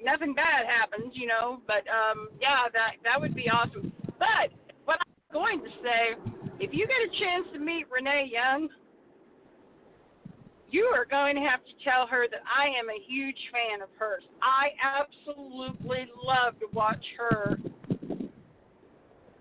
[0.03, 1.61] nothing bad happens, you know.
[1.67, 3.93] But um, yeah, that that would be awesome.
[4.19, 6.17] But what I'm going to say,
[6.61, 8.69] if you get a chance to meet Renee Young,
[10.71, 13.89] you are going to have to tell her that I am a huge fan of
[13.99, 14.23] hers.
[14.43, 17.59] I absolutely love to watch her.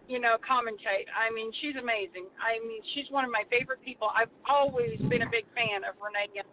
[0.08, 1.08] You know, commentate.
[1.12, 2.28] I mean, she's amazing.
[2.40, 4.10] I mean, she's one of my favorite people.
[4.16, 6.46] I've always been a big fan of Renee Young.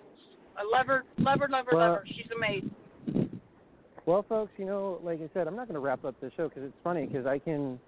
[0.56, 2.06] I love her, love her, love her, Well- love her.
[2.06, 2.74] She's amazing.
[4.06, 6.48] Well, folks, you know, like I said, I'm not going to wrap up the show
[6.48, 7.80] because it's funny because I can,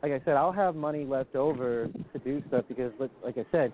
[0.00, 3.44] like I said, I'll have money left over to do stuff because, like, like I
[3.50, 3.72] said,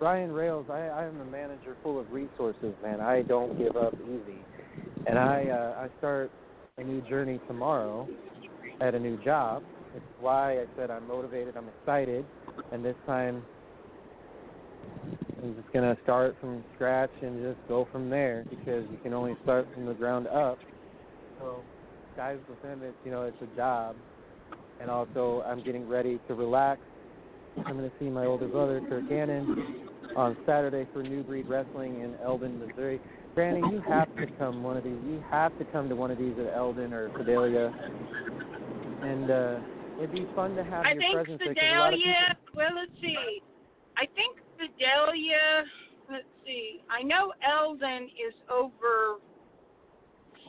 [0.00, 3.00] Brian Rails, I, I am a manager full of resources, man.
[3.00, 4.38] I don't give up easy,
[5.06, 6.32] and I uh, I start
[6.78, 8.08] a new journey tomorrow
[8.80, 9.62] at a new job.
[9.94, 12.24] It's why I said I'm motivated, I'm excited,
[12.72, 13.44] and this time
[15.40, 19.36] I'm just gonna start from scratch and just go from there because you can only
[19.44, 20.58] start from the ground up.
[21.38, 21.62] So,
[22.16, 23.94] guys, with him, it's you know it's a job,
[24.80, 26.80] and also I'm getting ready to relax.
[27.58, 29.86] I'm gonna see my older brother Kurt Gannon
[30.16, 33.00] on Saturday for New Breed Wrestling in Eldon, Missouri.
[33.36, 34.96] Granny, you have to come one of these.
[35.06, 37.72] You have to come to one of these at Eldon or Sedalia,
[39.02, 39.58] and uh,
[39.98, 41.54] it'd be fun to have I your think presence there.
[41.54, 42.36] 'cause a lot of Sedalia.
[42.40, 43.42] people- Well, let's see.
[43.96, 45.64] I think Sedalia.
[46.10, 46.82] Let's see.
[46.90, 49.18] I know Eldon is over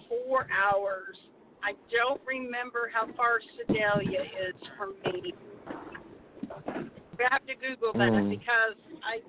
[0.09, 1.17] four hours.
[1.63, 5.33] I don't remember how far Sedalia is from me.
[7.17, 8.29] We have to Google that Hmm.
[8.29, 9.21] because I,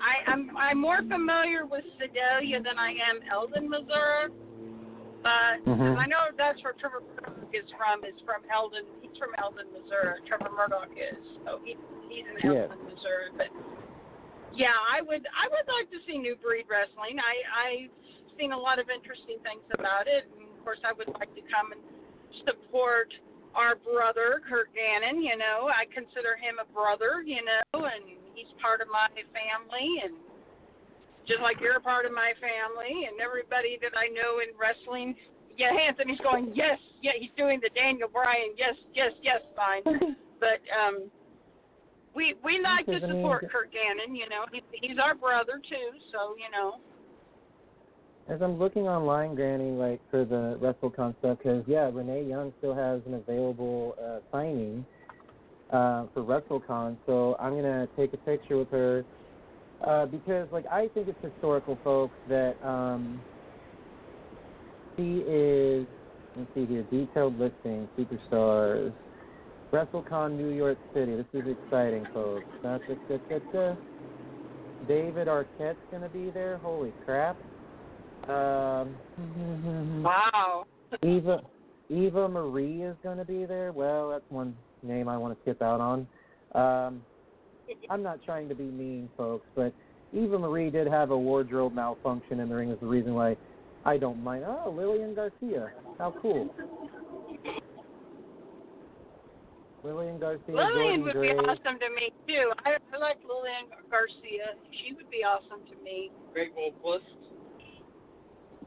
[0.00, 4.32] I, I'm I'm more familiar with Sedalia than I am Eldon, Missouri.
[5.26, 5.98] But Mhm.
[5.98, 8.04] I know that's where Trevor Murdoch is from.
[8.04, 8.86] Is from Eldon.
[9.02, 10.22] He's from Eldon, Missouri.
[10.22, 11.18] Trevor Murdoch is.
[11.44, 11.76] So he
[12.08, 12.70] he's in Yeah.
[12.70, 13.30] Eldon, Missouri.
[13.36, 13.50] But
[14.52, 17.18] yeah, I would I would like to see New Breed Wrestling.
[17.18, 17.90] I I've
[18.38, 21.42] seen a lot of interesting things about it, and of course I would like to
[21.42, 21.82] come and
[22.44, 23.12] support
[23.56, 25.22] our brother Kurt Gannon.
[25.22, 27.22] You know, I consider him a brother.
[27.22, 28.04] You know, and
[28.36, 30.14] he's part of my family and
[31.26, 35.14] just like you're a part of my family and everybody that I know in wrestling.
[35.58, 39.82] Yeah, Anthony's going, yes, yeah, he's doing the Daniel Bryan, yes, yes, yes, fine.
[40.38, 41.10] But um,
[42.14, 44.14] we we like to Because, I mean, support Kurt Gannon.
[44.14, 46.76] You know, he, he's our brother too, so you know.
[48.28, 52.74] As I'm looking online, Granny, like for the WrestleCon stuff, because yeah, Renee Young still
[52.74, 54.84] has an available uh, signing
[55.70, 59.04] uh, for WrestleCon, so I'm gonna take a picture with her
[59.86, 63.20] uh, because, like, I think it's historical, folks, that um,
[64.96, 65.86] she is.
[66.36, 68.92] Let's see here, detailed listing, superstars,
[69.72, 71.16] WrestleCon New York City.
[71.16, 72.44] This is exciting, folks.
[72.62, 73.74] Da, da, da, da, da.
[74.86, 76.58] David Arquette's gonna be there.
[76.58, 77.36] Holy crap!
[78.28, 78.94] Um,
[80.02, 80.66] Wow.
[81.02, 81.40] Eva
[81.88, 83.72] Eva Marie is going to be there.
[83.72, 86.06] Well, that's one name I want to skip out on.
[86.54, 87.02] Um,
[87.90, 89.72] I'm not trying to be mean, folks, but
[90.12, 92.70] Eva Marie did have a wardrobe malfunction in the ring.
[92.70, 93.36] Is the reason why
[93.84, 94.44] I don't mind.
[94.46, 96.54] Oh, Lillian Garcia, how cool!
[99.84, 101.32] Lillian Garcia, Lillian Jordan would Gray.
[101.32, 102.50] be awesome to me too.
[102.64, 104.54] I, I like Lillian Garcia.
[104.72, 106.10] She would be awesome to me.
[106.32, 107.04] Great vocalist.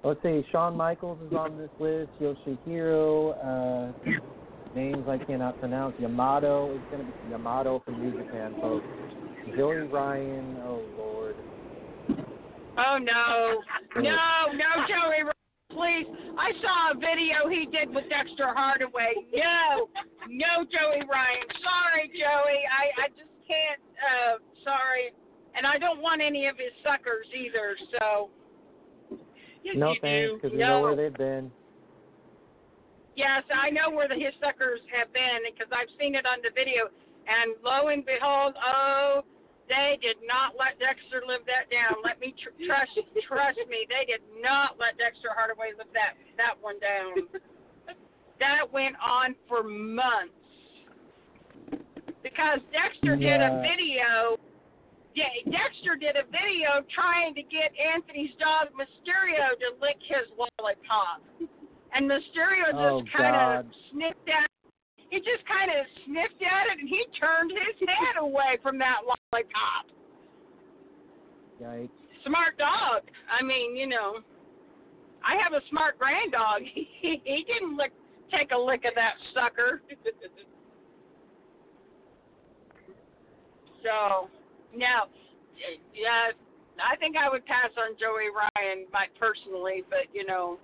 [0.02, 2.10] Let's see, Shawn Michaels is on this list.
[2.22, 4.12] Yoshihiro, uh,
[4.76, 5.95] names I cannot pronounce.
[5.99, 8.86] Yamato is going to be Yamato from New Japan, folks.
[9.55, 11.36] Joey Ryan, oh lord.
[12.78, 13.61] Oh no,
[13.95, 15.32] no, no, Joey,
[15.72, 16.05] please!
[16.38, 19.13] I saw a video he did with Dexter Hardaway.
[19.34, 19.89] No,
[20.30, 21.47] no, Joey Ryan.
[21.63, 22.61] Sorry, Joey.
[22.70, 23.82] I I just can't.
[23.99, 25.11] Uh, sorry,
[25.57, 27.76] and I don't want any of his suckers either.
[27.99, 28.30] So.
[29.61, 30.67] Yes, No thanks, because we no.
[30.67, 31.51] know where they've been.
[33.20, 36.55] Yes, I know where the his suckers have been because I've seen it on the
[36.55, 36.88] video.
[37.28, 39.28] And lo and behold, oh,
[39.67, 41.99] they did not let Dexter live that down.
[41.99, 42.95] Let me tr- trust
[43.28, 47.28] trust me, they did not let Dexter Hardaway live that that one down.
[48.39, 50.39] that went on for months
[52.24, 54.39] because Dexter did a video.
[55.11, 61.20] Yeah, Dexter did a video trying to get Anthony's dog Mysterio to lick his lollipop,
[61.94, 64.46] and Mysterio Oh, just kind of sniffed at.
[64.46, 64.52] It.
[65.10, 69.02] He just kind of sniffed at it, and he turned his head away from that
[69.06, 69.90] lollipop.
[71.61, 71.90] Yikes.
[72.26, 73.02] Smart dog.
[73.28, 74.20] I mean, you know,
[75.26, 76.61] I have a smart grand dog.
[77.02, 77.94] He, he didn't lick,
[78.30, 79.82] take a lick of that sucker.
[83.84, 84.30] so,
[84.76, 85.07] no,
[85.95, 86.36] yeah,
[86.80, 90.60] I think I would pass on Joey Ryan, my personally, but you know,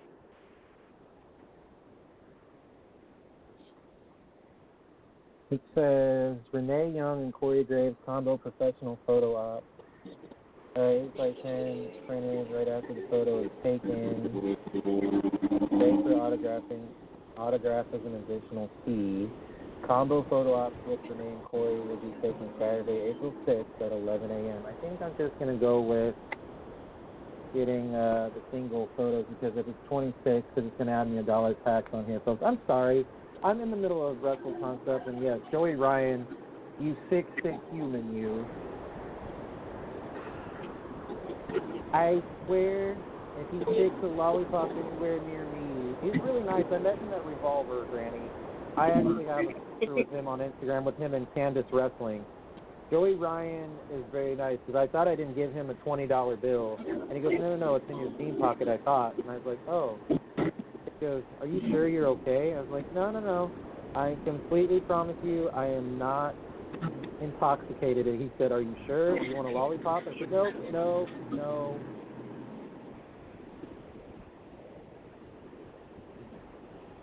[5.50, 9.64] It says Renee Young and Corey Graves combo professional photo op.
[10.76, 14.28] Uh, it's like 10 printed right after the photo is taken.
[14.82, 16.88] Pay for autographing,
[17.38, 19.30] autograph as an additional fee.
[19.86, 24.30] Combo photo op with Renee and Corey will be taken Saturday, April 6th at 11
[24.30, 24.66] a.m.
[24.66, 26.16] I think I'm just going to go with
[27.54, 31.18] getting uh, the single photos because if it's 26, because it's going to add me
[31.18, 32.42] a dollar tax on here, folks.
[32.44, 33.06] I'm sorry.
[33.42, 36.26] I'm in the middle of WrestleCon stuff, and yes, Joey Ryan,
[36.80, 38.46] you sick, sick human, you.
[41.92, 46.64] I swear, if he sticks a lollipop anywhere near me, he's really nice.
[46.72, 48.28] I met him at Revolver, Granny.
[48.76, 52.24] I actually have a picture with him on Instagram with him and Candace wrestling.
[52.90, 56.36] Joey Ryan is very nice because I thought I didn't give him a twenty dollar
[56.36, 58.68] bill, and he goes, no, no, no, it's in your jean pocket.
[58.68, 59.98] I thought, and I was like, oh.
[61.00, 62.54] Goes, are you sure you're okay?
[62.54, 63.52] I was like, no, no, no.
[63.94, 66.34] I completely promise you, I am not
[67.20, 68.06] intoxicated.
[68.06, 69.22] And he said, are you sure?
[69.22, 70.04] You want a lollipop?
[70.06, 71.78] I said, no, no, no.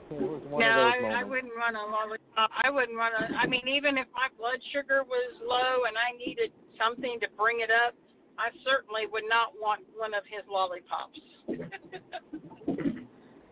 [0.09, 2.49] It was one no, I, I wouldn't run a lollipop.
[2.63, 3.35] I wouldn't run a.
[3.35, 7.61] I mean, even if my blood sugar was low and I needed something to bring
[7.61, 7.93] it up,
[8.37, 11.19] I certainly would not want one of his lollipops.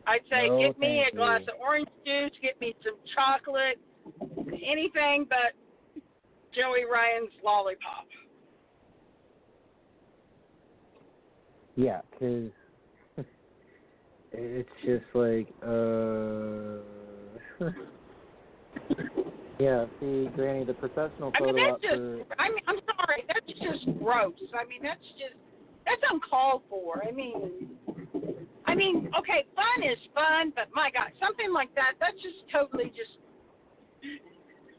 [0.08, 1.54] I'd say, No, get me a glass you.
[1.54, 3.80] of orange juice, get me some chocolate,
[4.48, 5.54] anything but
[6.54, 8.08] Joey Ryan's lollipop.
[11.76, 12.52] Yeah, 'cause
[14.32, 16.82] it's just like, uh.
[19.60, 21.90] yeah, see, Granny, the professional I mean, that's for.
[22.18, 22.32] just.
[22.40, 24.34] I mean, I'm sorry, that's just gross.
[24.54, 25.36] I mean, that's just
[25.86, 27.04] that's uncalled for.
[27.08, 27.78] I mean,
[28.72, 32.88] I mean, okay, fun is fun, but my God, something like that, that's just totally
[32.96, 33.20] just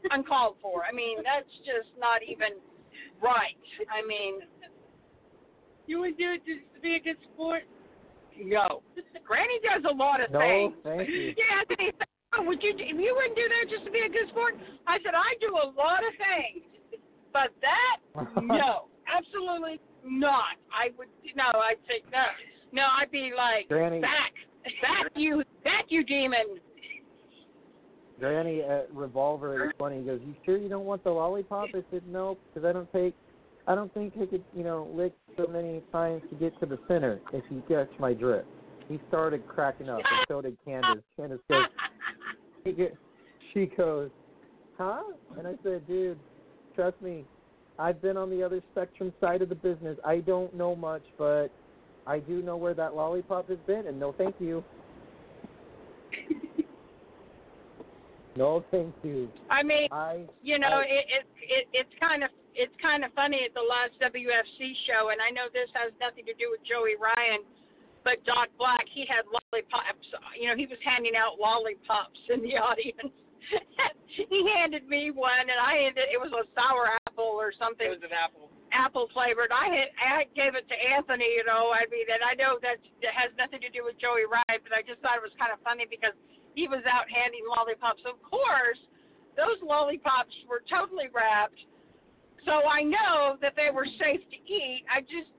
[0.09, 0.81] uncalled for.
[0.81, 2.57] I mean, that's just not even
[3.21, 3.53] right.
[3.93, 4.41] I mean,
[5.85, 7.69] You would do it just to be a good sport?
[8.33, 8.81] no.
[9.21, 10.73] Granny does a lot of No, things.
[10.81, 11.35] thank you.
[11.37, 11.93] Yeah, Anthony,
[12.33, 12.73] oh, would you?
[12.73, 14.57] If you wouldn't do that just to be a good sport,
[14.89, 16.65] I said I do a lot of things,
[17.31, 18.01] but that
[18.41, 20.57] no, absolutely not.
[20.73, 21.45] I would no.
[21.61, 22.25] I'd say no.
[22.73, 24.33] No, I'd be like Granny- back,
[24.81, 26.59] back you, back you demon.
[28.19, 29.99] Granny at Revolver, it's funny.
[29.99, 32.91] He goes, "You sure you don't want the lollipop?" I said, "No, because I don't
[32.91, 33.13] take,
[33.67, 36.79] I don't think I could, you know, lick so many times to get to the
[36.87, 37.21] center.
[37.31, 38.47] If you catch my drift."
[38.89, 41.03] He started cracking up, and so did Candace.
[41.15, 41.65] Candace goes,
[42.63, 42.97] he go-
[43.53, 44.09] she goes,
[44.77, 45.03] "Huh?"
[45.37, 46.17] And I said, "Dude,
[46.75, 47.25] trust me,
[47.77, 49.97] I've been on the other spectrum side of the business.
[50.05, 51.49] I don't know much, but
[52.05, 54.63] I do know where that lollipop has been, and no, thank you."
[58.35, 59.29] No, thank you.
[59.49, 63.13] I mean, I you know, I- it, it it it's kind of it's kind of
[63.13, 66.61] funny at the last WFC show, and I know this has nothing to do with
[66.65, 67.45] Joey Ryan,
[68.01, 70.05] but Doc Black he had lollipops.
[70.33, 73.13] You know, he was handing out lollipops in the audience.
[74.29, 78.01] he handed me one, and I handed it was a sour apple or something It
[78.01, 78.49] was an apple.
[78.73, 79.53] Apple flavored.
[79.53, 81.71] I had I gave it to Anthony, you know.
[81.71, 84.73] I mean, and I know that it has nothing to do with Joey Ryan, but
[84.73, 86.17] I just thought it was kind of funny because
[86.57, 88.01] he was out handing lollipops.
[88.03, 88.81] Of course,
[89.37, 91.61] those lollipops were totally wrapped,
[92.43, 94.83] so I know that they were safe to eat.
[94.89, 95.29] I just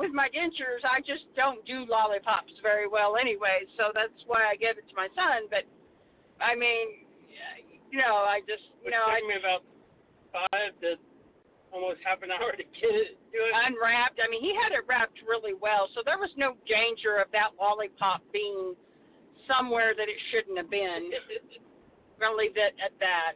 [0.00, 4.56] with my dentures, I just don't do lollipops very well anyway, so that's why I
[4.56, 5.52] gave it to my son.
[5.52, 5.68] But
[6.40, 7.04] I mean,
[7.92, 9.62] you know, I just you It know, I took me about
[10.32, 10.96] five to
[11.72, 13.52] almost half an hour to get it do it.
[13.66, 14.20] unwrapped.
[14.22, 17.56] I mean, he had it wrapped really well, so there was no danger of that
[17.58, 18.74] lollipop being
[19.48, 21.10] somewhere that it shouldn't have been.
[22.18, 23.34] We're gonna leave that at that.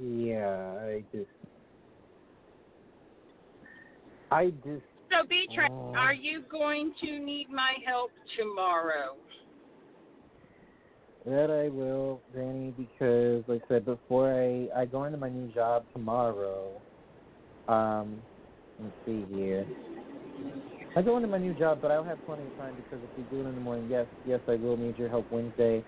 [0.00, 1.30] yeah, I just,
[4.30, 5.92] I just, So, B Train, Oh.
[5.94, 9.16] are you going to need my help tomorrow?
[11.24, 15.48] That I will, Granny, because like I said before, I I go into my new
[15.52, 16.82] job tomorrow.
[17.68, 18.22] Um,
[18.78, 19.66] let's see here.
[20.96, 23.24] I go into my new job, but I'll have plenty of time because if we
[23.24, 25.84] do it in the morning, yes, yes, I will need your help Wednesday.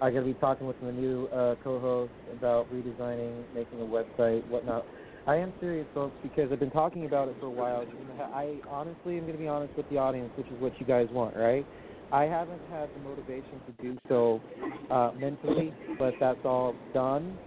[0.00, 4.86] I'm gonna be talking with my new uh, co-host about redesigning, making a website, whatnot.
[5.26, 7.84] I am serious, folks, because I've been talking about it for a while.
[8.32, 11.08] I honestly am going to be honest with the audience, which is what you guys
[11.10, 11.66] want, right?
[12.10, 14.42] I haven't had the motivation to do so
[14.90, 17.38] uh, mentally, but that's all done.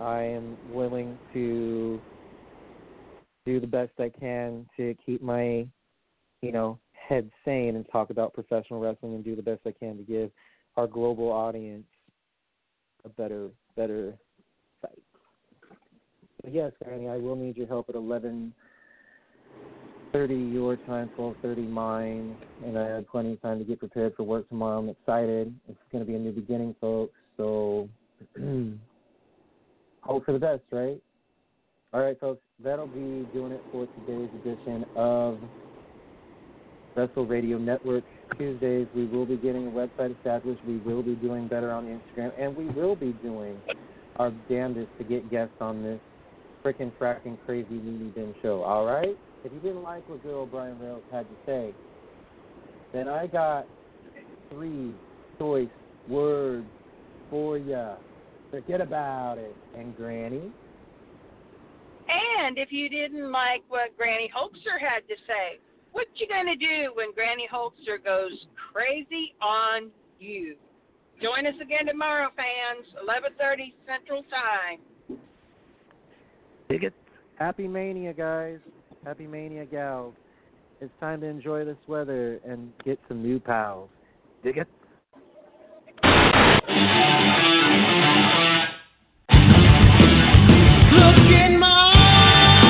[0.00, 2.00] I am willing to
[3.44, 5.66] do the best I can to keep my,
[6.40, 9.96] you know, head sane and talk about professional wrestling and do the best I can
[9.96, 10.30] to give
[10.76, 11.86] our global audience
[13.04, 14.14] a better, better
[14.80, 15.02] site.
[16.42, 18.54] But yes, Granny, I will need your help at eleven
[20.12, 24.14] thirty your time, twelve thirty mine, and I have plenty of time to get prepared
[24.16, 24.78] for work tomorrow.
[24.78, 25.54] I'm excited.
[25.68, 27.14] It's going to be a new beginning, folks.
[27.36, 27.88] So
[30.02, 31.00] hope for the best, right?
[31.92, 32.40] All right, folks.
[32.62, 35.40] That'll be doing it for today's edition of
[36.94, 38.04] Wrestle Radio Network.
[38.36, 40.62] Tuesdays, we will be getting a website established.
[40.64, 43.60] We will be doing better on Instagram, and we will be doing
[44.16, 46.00] our damnedest to get guests on this
[46.64, 48.62] frickin' fracking crazy Weenie Bin show.
[48.62, 49.18] All right.
[49.44, 51.74] If you didn't like what good old Brian Reynolds had to say,
[52.92, 53.66] then I got
[54.50, 54.92] three
[55.38, 55.68] choice
[56.08, 56.66] words
[57.30, 57.94] for ya.
[58.50, 59.54] Forget about it.
[59.76, 60.52] And Granny,
[62.08, 65.60] And if you didn't like what Granny Holster had to say,
[65.92, 70.56] what you gonna do when Granny Holster goes crazy on you?
[71.22, 74.80] Join us again tomorrow, fans, 11:30 Central Time.
[76.68, 76.94] Dig it.
[77.36, 78.58] Happy Mania, guys.
[79.04, 80.14] Happy Mania, gals.
[80.82, 83.88] It's time to enjoy this weather and get some new pals.
[84.44, 84.68] Dig it.
[90.92, 91.92] Look in my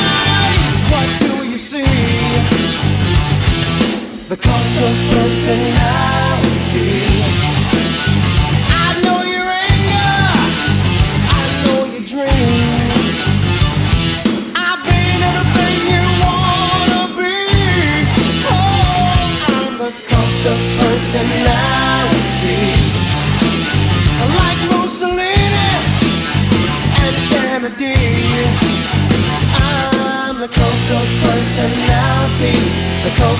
[0.06, 1.84] eyes, what do you see?
[4.28, 6.29] The cult of personality.